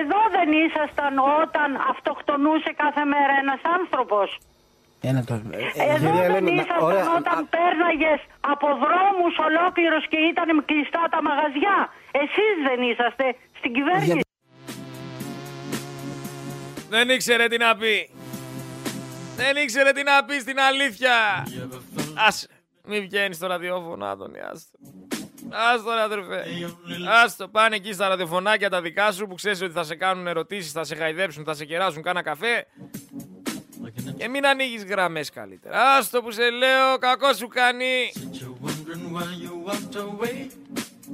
[0.00, 1.12] Εδώ δεν ήσασταν
[1.42, 4.28] όταν αυτοκτονούσε κάθε μέρα ένας άνθρωπος.
[5.00, 5.34] Ένα το...
[5.94, 11.78] Εδώ δεν ήσασταν όταν πέρναγες από δρόμους ολόκληρους και ήταν κλειστά τα μαγαζιά.
[12.10, 13.24] Εσείς δεν είσαστε
[13.58, 14.20] στην κυβέρνηση.
[16.88, 18.10] Δεν ήξερε τι να πει.
[19.36, 21.46] Δεν ήξερε τι να πει στην αλήθεια.
[22.26, 22.48] Άσε.
[22.84, 24.78] Μην βγαίνεις στο ραδιόφωνο, Άδωνη, άστο.
[25.50, 26.44] Άστο, ρε αδερφέ.
[27.24, 30.72] Άστο, πάνε εκεί στα ραδιοφωνάκια τα δικά σου που ξέρεις ότι θα σε κάνουν ερωτήσεις,
[30.72, 32.66] θα σε χαϊδέψουν, θα σε κεράσουν κάνα καφέ.
[34.16, 35.96] Και μην ανοίγεις γραμμές καλύτερα.
[35.96, 38.12] Άστο που σε λέω, κακό σου κάνει.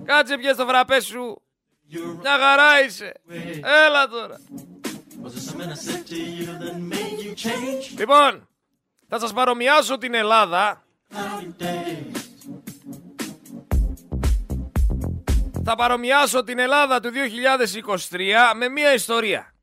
[0.05, 1.43] Κάτσε πιες το φραπέ σου
[2.21, 3.13] Μια χαρά είσαι.
[3.87, 4.41] Έλα τώρα.
[7.99, 8.49] Λοιπόν,
[9.09, 10.85] θα σας παρομοιάσω την Ελλάδα
[15.65, 17.11] Θα παρομοιάσω την Ελλάδα του
[18.09, 19.55] 2023 με μία ιστορία.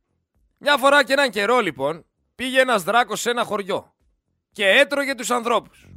[0.58, 3.94] Μια φορά και έναν καιρό λοιπόν πήγε ένας δράκος σε ένα χωριό
[4.52, 5.88] και έτρωγε τους ανθρώπους.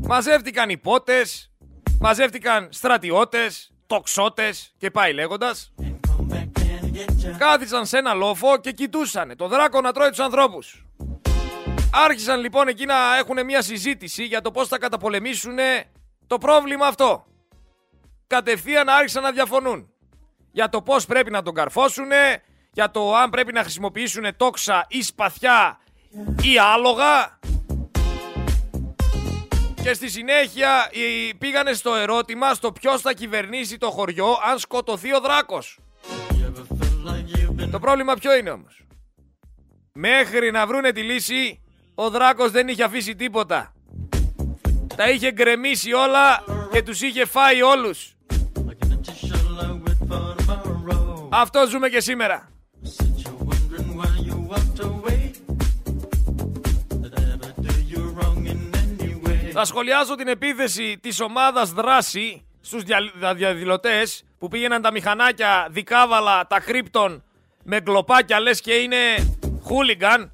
[0.00, 1.52] Μαζεύτηκαν υπότες,
[2.00, 5.74] μαζεύτηκαν στρατιώτες, τοξότες και πάει λέγοντας.
[7.38, 10.86] Κάθισαν σε ένα λόφο και κοιτούσαν το δράκο να τρώει τους ανθρώπους.
[11.92, 15.56] Άρχισαν λοιπόν εκεί να έχουν μια συζήτηση για το πώς θα καταπολεμήσουν
[16.26, 17.26] το πρόβλημα αυτό.
[18.26, 19.90] Κατευθείαν άρχισαν να διαφωνούν.
[20.52, 22.10] Για το πώς πρέπει να τον καρφώσουν,
[22.76, 25.78] για το αν πρέπει να χρησιμοποιήσουν τόξα ή σπαθιά
[26.42, 27.38] ή άλογα.
[29.82, 35.14] Και στη συνέχεια οι- πήγανε στο ερώτημα στο ποιος θα κυβερνήσει το χωριό αν σκοτωθεί
[35.14, 35.78] ο δράκος.
[37.70, 38.80] Το πρόβλημα ποιο είναι όμως;
[39.92, 41.62] Μέχρι να βρούνε τη λύση,
[41.94, 43.72] ο δράκος δεν είχε αφήσει τίποτα.
[44.96, 48.16] Τα είχε γκρεμίσει όλα και τους είχε φάει όλους.
[51.30, 52.48] Αυτό ζούμε και σήμερα.
[59.52, 62.98] Θα σχολιάσω την επίθεση της ομάδας δράση στους δια...
[63.34, 67.22] διαδηλωτές που πήγαιναν τα μηχανάκια δικάβαλα, τα κρύπτον
[67.62, 68.96] με γκλοπάκια λες και είναι
[69.62, 70.32] χούλιγκαν.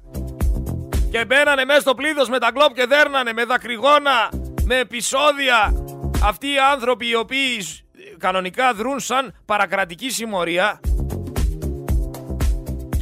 [1.11, 4.29] Και μπαίνανε μέσα στο πλήθος με τα γκλόπ και δέρνανε με δακρυγόνα,
[4.63, 5.83] με επεισόδια.
[6.23, 7.83] Αυτοί οι άνθρωποι οι οποίοι σ-
[8.17, 10.79] κανονικά δρούν σαν παρακρατική συμμορία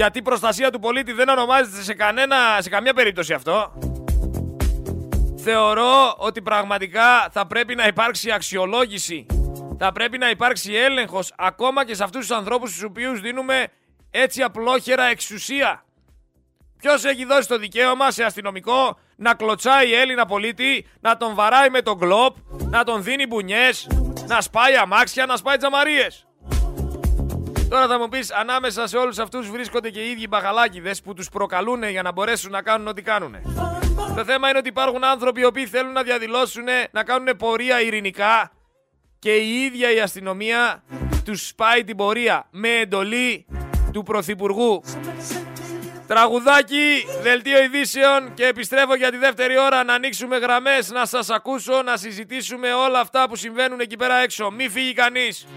[0.02, 3.74] γιατί η προστασία του πολίτη δεν ονομάζεται σε, κανένα, σε καμία περίπτωση αυτό.
[5.38, 9.26] Θεωρώ ότι πραγματικά θα πρέπει να υπάρξει αξιολόγηση.
[9.78, 13.68] Θα πρέπει να υπάρξει έλεγχος ακόμα και σε αυτούς τους ανθρώπους στους οποίους δίνουμε
[14.12, 15.86] έτσι απλόχερα εξουσία.
[16.78, 21.82] Ποιος έχει δώσει το δικαίωμα σε αστυνομικό να κλωτσάει Έλληνα πολίτη, να τον βαράει με
[21.82, 22.36] τον γκλοπ,
[22.70, 23.88] να τον δίνει μπουνιές,
[24.28, 26.28] να σπάει αμάξια, να σπάει τζαμαρίες;
[27.72, 31.30] Τώρα θα μου πεις, ανάμεσα σε όλους αυτούς βρίσκονται και οι ίδιοι μπαχαλάκιδες που τους
[31.30, 33.36] προκαλούν για να μπορέσουν να κάνουν ό,τι κάνουν.
[34.16, 38.52] Το θέμα είναι ότι υπάρχουν άνθρωποι οι οποίοι θέλουν να διαδηλώσουν, να κάνουν πορεία ειρηνικά
[39.20, 40.84] και η ίδια η αστυνομία
[41.26, 43.46] τους σπάει την πορεία με εντολή
[43.92, 44.84] του Πρωθυπουργού.
[46.08, 51.82] Τραγουδάκι, δελτίο ειδήσεων και επιστρέφω για τη δεύτερη ώρα να ανοίξουμε γραμμές, να σας ακούσω,
[51.82, 54.52] να συζητήσουμε όλα αυτά που συμβαίνουν εκεί πέρα έξω.
[54.52, 55.48] Μη φύγει κανείς.